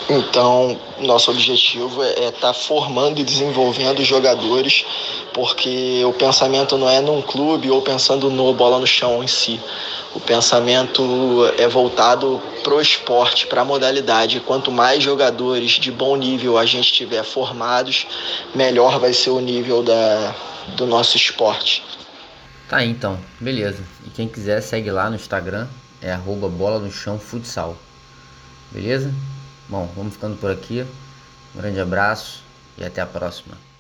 Então, 0.10 0.78
nosso 1.00 1.32
objetivo 1.32 2.04
é 2.04 2.28
estar 2.28 2.32
tá 2.48 2.54
formando 2.54 3.20
e 3.20 3.24
desenvolvendo 3.24 4.04
jogadores, 4.04 4.86
porque 5.34 6.04
o 6.06 6.14
pensamento 6.14 6.78
não 6.78 6.90
é 6.90 7.02
num 7.02 7.22
clube 7.22 7.70
ou 7.70 7.82
pensando 7.82 8.30
no 8.30 8.54
bola 8.54 8.80
no 8.80 8.88
chão 8.88 9.24
em 9.24 9.28
si. 9.28 9.60
O 10.14 10.20
pensamento 10.20 11.04
é 11.58 11.68
voltado 11.68 12.42
para 12.64 12.74
o 12.74 12.82
esporte, 12.82 13.48
para 13.48 13.62
a 13.62 13.66
modalidade. 13.66 14.42
Quanto 14.42 14.72
mais 14.72 15.02
jogadores 15.02 15.72
de 15.72 15.92
bom 15.92 16.18
nível 16.18 16.58
a 16.58 16.66
gente 16.66 16.92
tiver 16.92 17.24
formados, 17.24 18.06
melhor 18.54 19.00
vai 19.00 19.14
ser 19.14 19.30
o 19.30 19.40
nível 19.40 19.82
da, 19.82 20.36
do 20.76 20.86
nosso 20.86 21.16
esporte. 21.16 21.84
Tá 22.68 22.84
então, 22.84 23.18
beleza. 23.40 23.84
E 24.06 24.10
quem 24.10 24.28
quiser 24.28 24.62
segue 24.62 24.92
lá 24.92 25.10
no 25.10 25.16
Instagram, 25.16 25.68
é 26.02 26.12
arroba 26.12 26.50
bola 26.50 26.80
no 26.80 26.92
chão 26.92 27.18
futsal. 27.18 27.78
Beleza? 28.72 29.14
Bom, 29.70 29.90
vamos 29.96 30.14
ficando 30.14 30.38
por 30.38 30.52
aqui. 30.52 30.86
Um 31.56 31.62
grande 31.62 31.80
abraço 31.80 32.42
e 32.78 32.84
até 32.84 33.02
a 33.02 33.06
próxima. 33.06 33.71